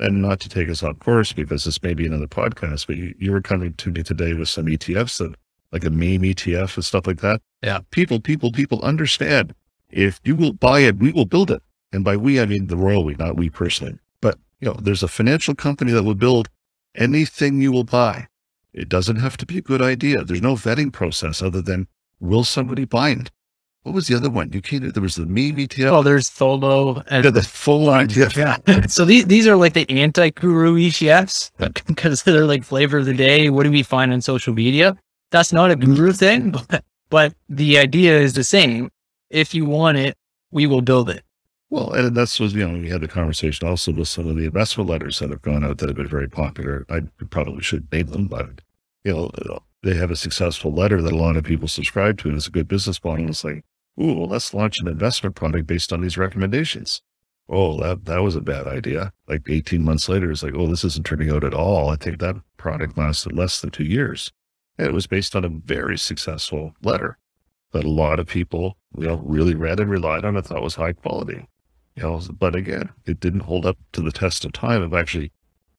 and 0.00 0.20
not 0.20 0.40
to 0.40 0.48
take 0.48 0.68
us 0.68 0.82
off 0.82 0.98
course 0.98 1.32
because 1.32 1.64
this 1.64 1.82
may 1.82 1.94
be 1.94 2.06
another 2.06 2.26
podcast, 2.26 2.86
but 2.86 2.96
you, 2.96 3.14
you 3.18 3.30
were 3.30 3.40
coming 3.40 3.74
to 3.74 3.90
me 3.90 4.02
today 4.02 4.34
with 4.34 4.48
some 4.48 4.66
ETFs 4.66 5.18
that 5.18 5.34
like 5.72 5.84
a 5.84 5.90
meme 5.90 6.22
ETF 6.22 6.76
and 6.76 6.84
stuff 6.84 7.06
like 7.06 7.20
that. 7.20 7.40
Yeah. 7.62 7.80
People, 7.90 8.20
people, 8.20 8.52
people 8.52 8.80
understand 8.82 9.54
if 9.90 10.20
you 10.24 10.36
will 10.36 10.52
buy 10.52 10.80
it, 10.80 10.96
we 10.96 11.12
will 11.12 11.24
build 11.24 11.50
it. 11.50 11.62
And 11.92 12.04
by 12.04 12.16
we, 12.16 12.40
I 12.40 12.46
mean 12.46 12.66
the 12.66 12.76
royal 12.76 13.04
we, 13.04 13.14
not 13.14 13.36
we 13.36 13.50
personally. 13.50 13.98
You 14.60 14.68
know, 14.68 14.74
there's 14.80 15.02
a 15.02 15.08
financial 15.08 15.54
company 15.54 15.92
that 15.92 16.02
will 16.02 16.14
build 16.14 16.48
anything 16.94 17.60
you 17.60 17.72
will 17.72 17.84
buy. 17.84 18.28
It 18.72 18.88
doesn't 18.88 19.16
have 19.16 19.36
to 19.38 19.46
be 19.46 19.58
a 19.58 19.62
good 19.62 19.82
idea. 19.82 20.24
There's 20.24 20.42
no 20.42 20.54
vetting 20.54 20.92
process 20.92 21.42
other 21.42 21.62
than 21.62 21.88
will 22.20 22.44
somebody 22.44 22.84
buy 22.84 23.10
it? 23.10 23.30
what 23.84 23.94
was 23.94 24.06
the 24.08 24.16
other 24.16 24.30
one? 24.30 24.50
You 24.52 24.62
can't, 24.62 24.92
there 24.94 25.02
was 25.02 25.16
the 25.16 25.26
meme 25.26 25.56
ETF. 25.56 25.92
Oh, 25.92 26.02
there's 26.02 26.30
Tholo 26.30 27.02
and 27.08 27.22
yeah, 27.22 27.30
the 27.30 27.42
full 27.42 27.84
line 27.84 28.08
ETF. 28.08 28.34
Yeah. 28.66 28.86
so 28.86 29.04
these, 29.04 29.26
these 29.26 29.46
are 29.46 29.56
like 29.56 29.74
the 29.74 29.88
anti-guru 29.90 30.76
ETFs 30.76 31.50
because 31.86 32.22
they're 32.24 32.46
like 32.46 32.64
flavor 32.64 32.98
of 32.98 33.04
the 33.04 33.12
day. 33.12 33.50
What 33.50 33.64
do 33.64 33.70
we 33.70 33.82
find 33.82 34.12
on 34.12 34.22
social 34.22 34.54
media? 34.54 34.96
That's 35.30 35.52
not 35.52 35.70
a 35.70 35.76
guru 35.76 36.12
thing, 36.12 36.50
but, 36.68 36.82
but 37.10 37.34
the 37.50 37.78
idea 37.78 38.18
is 38.18 38.32
the 38.32 38.44
same. 38.44 38.90
If 39.28 39.54
you 39.54 39.66
want 39.66 39.98
it, 39.98 40.16
we 40.50 40.66
will 40.66 40.82
build 40.82 41.10
it. 41.10 41.22
Well, 41.70 41.92
and 41.92 42.16
that's 42.16 42.38
was, 42.38 42.54
you 42.54 42.66
know, 42.66 42.78
we 42.78 42.88
had 42.90 43.00
the 43.00 43.08
conversation 43.08 43.66
also 43.66 43.92
with 43.92 44.08
some 44.08 44.28
of 44.28 44.36
the 44.36 44.44
investment 44.44 44.88
letters 44.88 45.18
that 45.18 45.30
have 45.30 45.42
gone 45.42 45.64
out 45.64 45.78
that 45.78 45.88
have 45.88 45.96
been 45.96 46.08
very 46.08 46.28
popular. 46.28 46.86
I 46.88 47.00
probably 47.30 47.62
should 47.62 47.90
name 47.92 48.06
them, 48.06 48.28
but, 48.28 48.60
you 49.02 49.12
know, 49.12 49.30
they 49.82 49.94
have 49.94 50.10
a 50.10 50.16
successful 50.16 50.72
letter 50.72 51.02
that 51.02 51.12
a 51.12 51.16
lot 51.16 51.36
of 51.36 51.44
people 51.44 51.68
subscribe 51.68 52.18
to 52.18 52.28
and 52.28 52.36
it's 52.36 52.46
a 52.46 52.52
good 52.52 52.68
business 52.68 53.02
model. 53.02 53.28
It's 53.28 53.44
like, 53.44 53.64
Ooh, 54.00 54.14
well, 54.14 54.28
let's 54.28 54.52
launch 54.52 54.80
an 54.80 54.88
investment 54.88 55.36
product 55.36 55.66
based 55.66 55.92
on 55.92 56.00
these 56.00 56.18
recommendations. 56.18 57.00
Oh, 57.48 57.78
that, 57.80 58.06
that 58.06 58.22
was 58.22 58.34
a 58.34 58.40
bad 58.40 58.66
idea. 58.66 59.12
Like 59.28 59.42
18 59.48 59.84
months 59.84 60.08
later, 60.08 60.30
it's 60.30 60.42
like, 60.42 60.54
oh, 60.54 60.66
this 60.66 60.84
isn't 60.84 61.06
turning 61.06 61.30
out 61.30 61.44
at 61.44 61.54
all. 61.54 61.90
I 61.90 61.96
think 61.96 62.18
that 62.18 62.36
product 62.56 62.96
lasted 62.98 63.32
less 63.34 63.60
than 63.60 63.70
two 63.70 63.84
years. 63.84 64.32
And 64.78 64.88
it 64.88 64.94
was 64.94 65.06
based 65.06 65.36
on 65.36 65.44
a 65.44 65.48
very 65.48 65.96
successful 65.98 66.74
letter 66.82 67.18
that 67.72 67.84
a 67.84 67.90
lot 67.90 68.18
of 68.18 68.26
people, 68.26 68.76
you 68.96 69.06
know, 69.06 69.16
really 69.24 69.54
read 69.54 69.78
and 69.78 69.90
relied 69.90 70.24
on 70.24 70.36
and 70.36 70.44
thought 70.44 70.62
was 70.62 70.74
high 70.74 70.94
quality. 70.94 71.46
You 71.96 72.02
know, 72.02 72.20
but 72.38 72.56
again, 72.56 72.90
it 73.06 73.20
didn't 73.20 73.40
hold 73.40 73.66
up 73.66 73.78
to 73.92 74.00
the 74.00 74.12
test 74.12 74.44
of 74.44 74.52
time 74.52 74.82
of 74.82 74.94
actually 74.94 75.30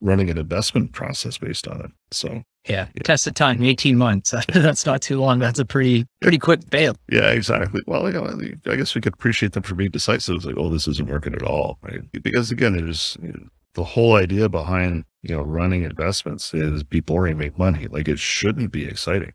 running 0.01 0.29
an 0.29 0.37
investment 0.37 0.93
process 0.93 1.37
based 1.37 1.67
on 1.67 1.81
it. 1.81 1.91
So 2.11 2.43
yeah, 2.67 2.87
yeah. 2.95 3.03
test 3.03 3.27
of 3.27 3.33
time, 3.33 3.63
18 3.63 3.97
months. 3.97 4.33
That's 4.53 4.85
not 4.85 5.01
too 5.01 5.19
long. 5.19 5.39
That's 5.39 5.59
a 5.59 5.65
pretty, 5.65 6.05
pretty 6.21 6.39
quick 6.39 6.61
fail. 6.71 6.95
Yeah, 7.09 7.31
exactly. 7.31 7.81
Well, 7.85 8.07
you 8.07 8.13
know, 8.13 8.71
I 8.71 8.75
guess 8.75 8.95
we 8.95 9.01
could 9.01 9.13
appreciate 9.13 9.53
them 9.53 9.63
for 9.63 9.75
being 9.75 9.91
decisive. 9.91 10.35
It's 10.35 10.45
like, 10.45 10.57
oh, 10.57 10.69
this 10.69 10.87
isn't 10.87 11.09
working 11.09 11.33
at 11.33 11.43
all. 11.43 11.77
Right? 11.81 12.01
Because 12.11 12.51
again, 12.51 12.75
it 12.75 12.87
is 12.87 13.17
you 13.21 13.29
know, 13.29 13.47
the 13.75 13.83
whole 13.83 14.15
idea 14.15 14.49
behind, 14.49 15.05
you 15.21 15.35
know, 15.35 15.43
running 15.43 15.83
investments 15.83 16.53
is 16.53 16.83
be 16.83 17.01
boring, 17.01 17.37
make 17.37 17.59
money. 17.59 17.87
Like 17.87 18.07
it 18.07 18.19
shouldn't 18.19 18.71
be 18.71 18.85
exciting. 18.85 19.33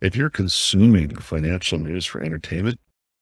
If 0.00 0.14
you're 0.14 0.30
consuming 0.30 1.16
financial 1.16 1.78
news 1.78 2.06
for 2.06 2.22
entertainment, 2.22 2.78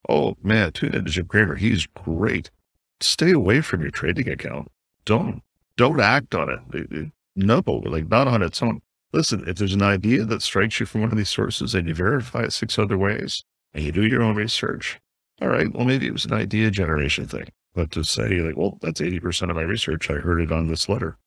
oh 0.07 0.35
man, 0.43 0.71
tune 0.73 0.93
into 0.93 1.09
Jim 1.09 1.25
Cramer. 1.25 1.55
He's 1.55 1.87
great. 1.87 2.51
Stay 2.99 3.31
away 3.31 3.61
from 3.61 3.81
your 3.81 3.91
trading 3.91 4.29
account. 4.29 4.71
Don't 5.05 5.41
don't 5.75 5.99
act 5.99 6.33
on 6.35 6.49
it. 6.49 7.11
No, 7.35 7.61
like 7.65 8.09
not 8.09 8.27
on 8.27 8.41
its 8.41 8.61
own. 8.61 8.81
Listen, 9.13 9.47
if 9.47 9.57
there's 9.57 9.73
an 9.73 9.83
idea 9.83 10.25
that 10.25 10.41
strikes 10.41 10.79
you 10.79 10.85
from 10.85 11.01
one 11.01 11.11
of 11.11 11.17
these 11.17 11.29
sources 11.29 11.75
and 11.75 11.87
you 11.87 11.93
verify 11.93 12.43
it 12.43 12.53
six 12.53 12.77
other 12.77 12.97
ways 12.97 13.43
and 13.73 13.83
you 13.83 13.91
do 13.91 14.05
your 14.05 14.23
own 14.23 14.35
research, 14.35 14.99
all 15.41 15.47
right, 15.47 15.71
well, 15.73 15.85
maybe 15.85 16.07
it 16.07 16.13
was 16.13 16.25
an 16.25 16.33
idea 16.33 16.71
generation 16.71 17.27
thing. 17.27 17.47
But 17.73 17.91
to 17.91 18.03
say, 18.03 18.39
like, 18.39 18.57
well, 18.57 18.79
that's 18.81 18.99
80% 18.99 19.49
of 19.49 19.55
my 19.55 19.61
research, 19.61 20.09
I 20.09 20.15
heard 20.15 20.41
it 20.41 20.51
on 20.51 20.67
this 20.67 20.89
letter. 20.89 21.17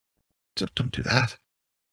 Just 0.56 0.74
don't 0.74 0.90
do 0.90 1.02
that. 1.04 1.36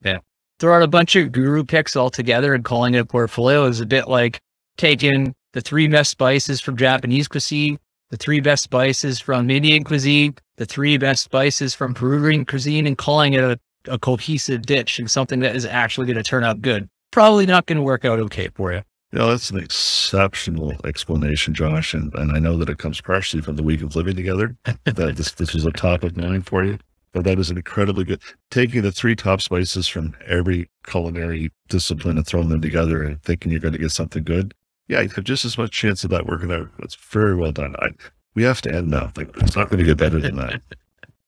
Yeah. 0.04 0.18
Throw 0.60 0.76
out 0.76 0.82
a 0.82 0.88
bunch 0.88 1.16
of 1.16 1.32
guru 1.32 1.64
picks 1.64 1.96
all 1.96 2.10
together 2.10 2.56
and 2.56 2.66
calling 2.66 2.96
it 2.96 3.00
a 3.00 3.06
portfolio 3.06 3.66
is 3.66 3.80
a 3.80 3.86
bit 3.86 4.08
like 4.08 4.42
taking 4.78 5.36
the 5.54 5.62
three 5.62 5.88
best 5.88 6.10
spices 6.10 6.60
from 6.60 6.76
Japanese 6.76 7.28
cuisine, 7.28 7.78
the 8.10 8.18
three 8.18 8.40
best 8.40 8.64
spices 8.64 9.20
from 9.20 9.50
Indian 9.50 9.84
cuisine, 9.84 10.36
the 10.58 10.66
three 10.66 10.98
best 10.98 11.24
spices 11.24 11.74
from 11.74 11.94
Peruvian 11.94 12.46
cuisine, 12.46 12.88
and 12.88 12.98
calling 12.98 13.34
it 13.34 13.44
a, 13.44 13.60
a 13.88 14.00
cohesive 14.00 14.64
dish 14.64 15.00
and 15.00 15.10
something 15.10 15.40
that 15.42 15.56
is 15.56 15.66
actually 15.66 16.08
going 16.08 16.18
to 16.18 16.24
turn 16.24 16.44
out 16.44 16.62
good. 16.62 16.90
Probably 17.12 17.46
not 17.46 17.66
going 17.66 17.78
to 17.78 17.84
work 17.84 18.06
out 18.06 18.20
okay 18.20 18.50
for 18.56 18.72
you. 18.74 18.82
You 19.12 19.20
know, 19.20 19.30
that's 19.30 19.50
an 19.52 19.60
exceptional 19.60 20.76
explanation, 20.84 21.54
Josh. 21.54 21.94
And, 21.94 22.14
and 22.16 22.34
I 22.34 22.40
know 22.40 22.58
that 22.58 22.70
it 22.70 22.78
comes 22.78 23.00
partially 23.00 23.42
from 23.42 23.56
the 23.56 23.64
week 23.64 23.82
of 23.82 23.96
living 23.96 24.16
together, 24.16 24.56
that 24.84 25.16
this, 25.16 25.32
this 25.32 25.56
is 25.56 25.66
a 25.66 25.72
top 25.72 26.04
of 26.04 26.18
mind 26.18 26.46
for 26.46 26.64
you. 26.64 26.78
But 27.14 27.24
that 27.24 27.40
is 27.40 27.50
an 27.50 27.58
incredibly 27.58 28.04
good 28.04 28.22
taking 28.52 28.82
the 28.82 28.92
three 28.92 29.16
top 29.16 29.42
spices 29.42 29.88
from 29.88 30.14
every 30.28 30.70
culinary 30.86 31.52
discipline 31.70 32.18
and 32.18 32.28
throwing 32.28 32.50
them 32.50 32.62
together 32.62 33.02
and 33.02 33.22
thinking 33.24 33.52
you're 33.52 33.62
going 33.62 33.74
to 33.74 33.80
get 33.80 33.92
something 33.92 34.24
good 34.24 34.54
yeah, 34.88 35.02
you 35.02 35.10
have 35.10 35.24
just 35.24 35.46
as 35.46 35.58
much 35.58 35.72
chance 35.72 36.04
of 36.04 36.10
that 36.12 36.26
working 36.26 36.52
out. 36.52 36.70
That's 36.80 36.96
very 36.96 37.36
well 37.36 37.52
done. 37.52 37.76
I, 37.80 37.90
we 38.36 38.44
have 38.44 38.62
to 38.62 38.74
end 38.74 38.90
now. 38.90 39.12
Like, 39.16 39.36
it's 39.38 39.56
not 39.56 39.70
going 39.70 39.80
to 39.80 39.86
get 39.86 39.98
better 39.98 40.20
than 40.20 40.38
that. 40.38 40.62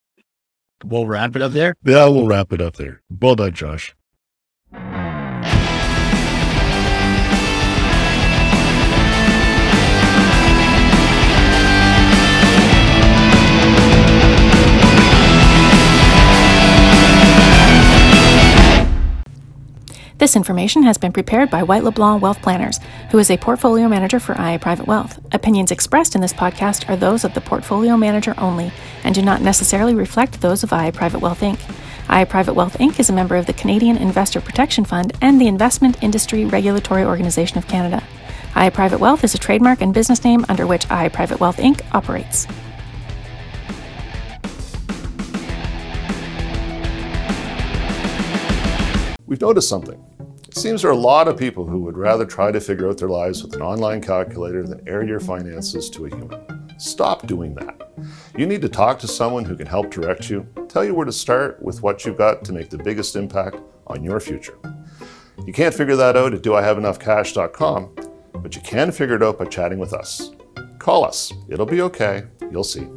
we'll 0.86 1.08
wrap 1.08 1.36
it 1.36 1.42
up 1.42 1.52
there. 1.52 1.76
Yeah, 1.84 2.06
we'll 2.06 2.28
wrap 2.28 2.54
it 2.54 2.62
up 2.62 2.76
there. 2.76 3.02
Well 3.10 3.36
done, 3.36 3.54
Josh. 3.54 3.96
This 20.20 20.36
information 20.36 20.84
has 20.84 20.98
been 20.98 21.14
prepared 21.14 21.50
by 21.50 21.64
White 21.64 21.86
LeBlanc 21.86 22.22
Wealth 22.22 22.42
Planners, 22.42 22.82
who 23.10 23.20
is 23.20 23.32
a 23.32 23.38
portfolio 23.38 23.88
manager 23.88 24.20
for 24.20 24.34
IA 24.34 24.60
Private 24.60 24.86
Wealth. 24.86 25.18
Opinions 25.32 25.72
expressed 25.72 26.14
in 26.14 26.20
this 26.20 26.34
podcast 26.34 26.90
are 26.90 26.98
those 26.98 27.24
of 27.24 27.34
the 27.34 27.40
portfolio 27.40 27.96
manager 27.96 28.34
only 28.38 28.74
and 29.06 29.16
do 29.16 29.22
not 29.22 29.42
necessarily 29.42 29.96
reflect 29.96 30.42
those 30.42 30.62
of 30.62 30.74
IA 30.74 30.92
Private 30.92 31.20
Wealth 31.20 31.40
Inc. 31.40 31.58
IA 32.14 32.26
Private 32.26 32.54
Wealth 32.54 32.78
Inc. 32.80 33.00
is 33.00 33.10
a 33.10 33.14
member 33.14 33.38
of 33.38 33.46
the 33.46 33.54
Canadian 33.54 33.96
Investor 33.96 34.42
Protection 34.42 34.84
Fund 34.84 35.14
and 35.22 35.40
the 35.40 35.48
Investment 35.48 36.04
Industry 36.04 36.44
Regulatory 36.44 37.06
Organization 37.06 37.58
of 37.58 37.70
Canada. 37.70 38.04
IA 38.58 38.72
Private 38.72 39.00
Wealth 39.00 39.24
is 39.24 39.34
a 39.36 39.38
trademark 39.38 39.80
and 39.80 39.94
business 39.94 40.26
name 40.26 40.46
under 40.50 40.68
which 40.68 40.86
IA 40.92 41.10
Private 41.10 41.40
Wealth 41.40 41.60
Inc. 41.60 41.80
operates. 41.94 42.46
We've 49.26 49.40
noticed 49.40 49.70
something. 49.70 50.09
It 50.50 50.58
seems 50.58 50.82
there 50.82 50.90
are 50.90 50.96
a 50.96 50.98
lot 50.98 51.28
of 51.28 51.38
people 51.38 51.68
who 51.68 51.78
would 51.82 51.96
rather 51.96 52.26
try 52.26 52.52
to 52.52 52.60
figure 52.60 52.90
out 52.90 52.98
their 52.98 53.08
lives 53.08 53.44
with 53.44 53.54
an 53.54 53.62
online 53.62 54.02
calculator 54.02 54.66
than 54.66 54.82
air 54.90 55.04
your 55.04 55.20
finances 55.20 55.92
to 55.92 56.08
a 56.08 56.10
human. 56.10 56.44
Stop 56.80 57.28
doing 57.28 57.54
that. 57.54 57.92
You 58.36 58.48
need 58.48 58.64
to 58.64 58.68
talk 58.68 58.98
to 59.00 59.08
someone 59.08 59.46
who 59.46 59.56
can 59.56 59.68
help 59.68 59.92
direct 59.92 60.28
you, 60.28 60.48
tell 60.68 60.84
you 60.84 60.96
where 60.96 61.06
to 61.06 61.12
start 61.12 61.62
with 61.62 61.84
what 61.84 62.04
you've 62.04 62.18
got 62.18 62.44
to 62.46 62.52
make 62.52 62.72
the 62.72 62.80
biggest 62.80 63.16
impact 63.16 63.58
on 63.86 64.04
your 64.04 64.20
future. 64.20 64.58
You 65.46 65.54
can't 65.54 65.76
figure 65.76 65.96
that 65.98 66.18
out 66.18 66.34
at 66.34 66.42
doihaveenoughcash.com, 66.42 67.96
but 68.42 68.56
you 68.56 68.62
can 68.64 68.92
figure 68.92 69.18
it 69.18 69.22
out 69.22 69.38
by 69.38 69.46
chatting 69.46 69.78
with 69.78 69.94
us. 69.94 70.32
Call 70.80 71.06
us. 71.06 71.32
It'll 71.48 71.68
be 71.68 71.82
okay. 71.82 72.24
You'll 72.50 72.64
see. 72.64 72.88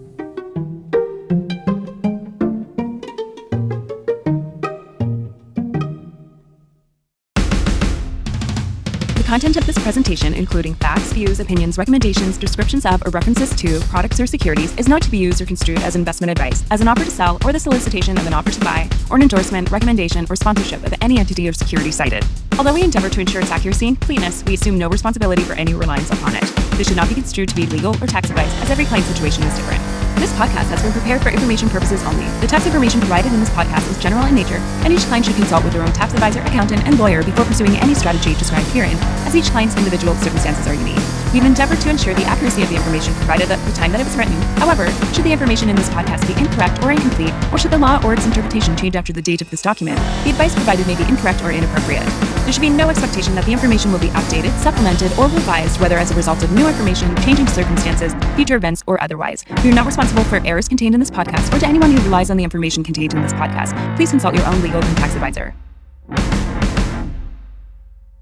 Content 9.33 9.57
of 9.57 9.65
this 9.65 9.79
presentation, 9.79 10.35
including 10.35 10.75
facts, 10.75 11.11
views, 11.15 11.41
opinions, 11.41 11.79
recommendations, 11.79 12.37
descriptions 12.37 12.85
of, 12.85 13.03
or 13.07 13.09
references 13.13 13.49
to 13.57 13.81
products 13.89 14.21
or 14.21 14.27
securities, 14.27 14.77
is 14.77 14.89
not 14.89 15.01
to 15.01 15.11
be 15.11 15.17
used 15.17 15.41
or 15.41 15.47
construed 15.47 15.79
as 15.79 15.97
investment 15.97 16.31
advice, 16.31 16.63
as 16.71 16.83
an 16.83 16.89
offer 16.89 17.03
to 17.03 17.11
sell, 17.11 17.39
or 17.43 17.51
the 17.51 17.59
solicitation 17.59 18.19
of 18.19 18.27
an 18.27 18.35
offer 18.35 18.51
to 18.51 18.61
buy, 18.61 18.87
or 19.09 19.17
an 19.17 19.23
endorsement, 19.23 19.71
recommendation, 19.71 20.27
or 20.29 20.37
sponsorship 20.37 20.85
of 20.85 20.93
any 21.01 21.19
entity 21.19 21.49
or 21.49 21.53
security 21.55 21.91
cited. 21.91 22.23
Although 22.59 22.75
we 22.75 22.83
endeavor 22.83 23.09
to 23.09 23.21
ensure 23.23 23.41
its 23.41 23.51
accuracy 23.51 23.89
and 23.89 23.99
completeness, 23.99 24.45
we 24.45 24.53
assume 24.53 24.77
no 24.77 24.91
responsibility 24.91 25.45
for 25.45 25.55
any 25.55 25.73
reliance 25.73 26.11
upon 26.11 26.37
it. 26.37 26.45
This 26.77 26.89
should 26.89 26.99
not 26.99 27.09
be 27.09 27.15
construed 27.15 27.49
to 27.49 27.57
be 27.57 27.65
legal 27.65 27.97
or 28.05 28.07
tax 28.07 28.29
advice, 28.29 28.53
as 28.61 28.71
every 28.71 28.85
client 28.85 29.07
situation 29.07 29.45
is 29.45 29.57
different. 29.57 30.02
This 30.23 30.33
podcast 30.35 30.71
has 30.71 30.81
been 30.81 30.93
prepared 30.93 31.21
for 31.21 31.31
information 31.31 31.69
purposes 31.69 32.01
only. 32.05 32.25
The 32.39 32.47
tax 32.47 32.65
information 32.65 33.01
provided 33.01 33.33
in 33.33 33.41
this 33.41 33.51
podcast 33.51 33.91
is 33.91 33.99
general 33.99 34.25
in 34.27 34.37
nature, 34.37 34.59
and 34.87 34.93
each 34.93 35.03
client 35.11 35.27
should 35.27 35.35
consult 35.35 35.65
with 35.65 35.73
their 35.73 35.83
own 35.83 35.93
tax 35.93 36.15
advisor, 36.15 36.43
accountant, 36.43 36.87
and 36.87 36.97
lawyer 36.97 37.25
before 37.25 37.45
pursuing 37.45 37.75
any 37.79 37.93
strategy 37.93 38.33
described 38.35 38.69
herein, 38.69 38.97
as 39.27 39.35
each 39.35 39.51
client's 39.51 39.77
individual 39.77 40.15
circumstances 40.15 40.69
are 40.69 40.75
unique. 40.75 41.22
We've 41.33 41.45
endeavored 41.45 41.81
to 41.81 41.89
ensure 41.89 42.13
the 42.13 42.25
accuracy 42.25 42.63
of 42.63 42.69
the 42.69 42.77
information 42.77 43.15
provided 43.15 43.51
at 43.51 43.59
the 43.65 43.73
time 43.73 43.91
that 43.93 44.01
it 44.01 44.05
was 44.05 44.17
written. 44.17 44.35
However, 44.61 44.91
should 45.15 45.25
the 45.25 45.33
information 45.33 45.71
in 45.71 45.77
this 45.77 45.89
podcast 45.89 46.27
be 46.27 46.39
incorrect 46.39 46.85
or 46.85 46.91
incomplete, 46.91 47.33
or 47.51 47.57
should 47.57 47.71
the 47.71 47.79
law 47.79 48.01
or 48.05 48.13
its 48.13 48.27
interpretation 48.27 48.77
change 48.77 48.97
after 48.97 49.15
the 49.15 49.23
date 49.23 49.41
of 49.41 49.49
this 49.49 49.63
document, 49.63 49.97
the 50.25 50.31
advice 50.31 50.55
provided 50.55 50.87
may 50.87 50.95
be 50.95 51.05
incorrect 51.05 51.43
or 51.43 51.51
inappropriate. 51.51 52.05
There 52.45 52.53
should 52.53 52.61
be 52.61 52.69
no 52.69 52.91
expectation 52.91 53.35
that 53.35 53.47
the 53.47 53.53
information 53.53 53.93
will 53.93 53.99
be 53.99 54.09
updated, 54.09 54.51
supplemented, 54.59 55.11
or 55.19 55.25
revised, 55.25 55.81
whether 55.81 55.97
as 55.97 56.11
a 56.11 56.15
result 56.15 56.43
of 56.43 56.53
new 56.53 56.69
information, 56.69 57.15
changing 57.23 57.47
circumstances, 57.47 58.13
future 58.37 58.57
events, 58.57 58.83
or 58.87 59.03
otherwise. 59.03 59.45
We 59.65 59.71
are 59.71 59.75
not 59.75 59.87
responsible 59.87 60.25
for 60.25 60.37
errors 60.45 60.69
contained 60.69 60.95
in 60.95 61.01
this 61.01 61.11
podcast 61.11 61.55
or 61.55 61.61
to 61.61 61.67
anyone 61.67 61.93
who 61.93 62.03
relies 62.03 62.31
on 62.31 62.37
the 62.37 62.45
information 62.45 62.85
contained 62.85 63.15
in 63.15 63.23
this 63.23 63.33
podcast. 63.33 63.73
Please 63.97 64.11
consult 64.11 64.35
your 64.35 64.47
own 64.47 64.61
legal 64.61 64.83
and 64.83 64.97
tax 64.99 65.15
advisor. 65.15 65.55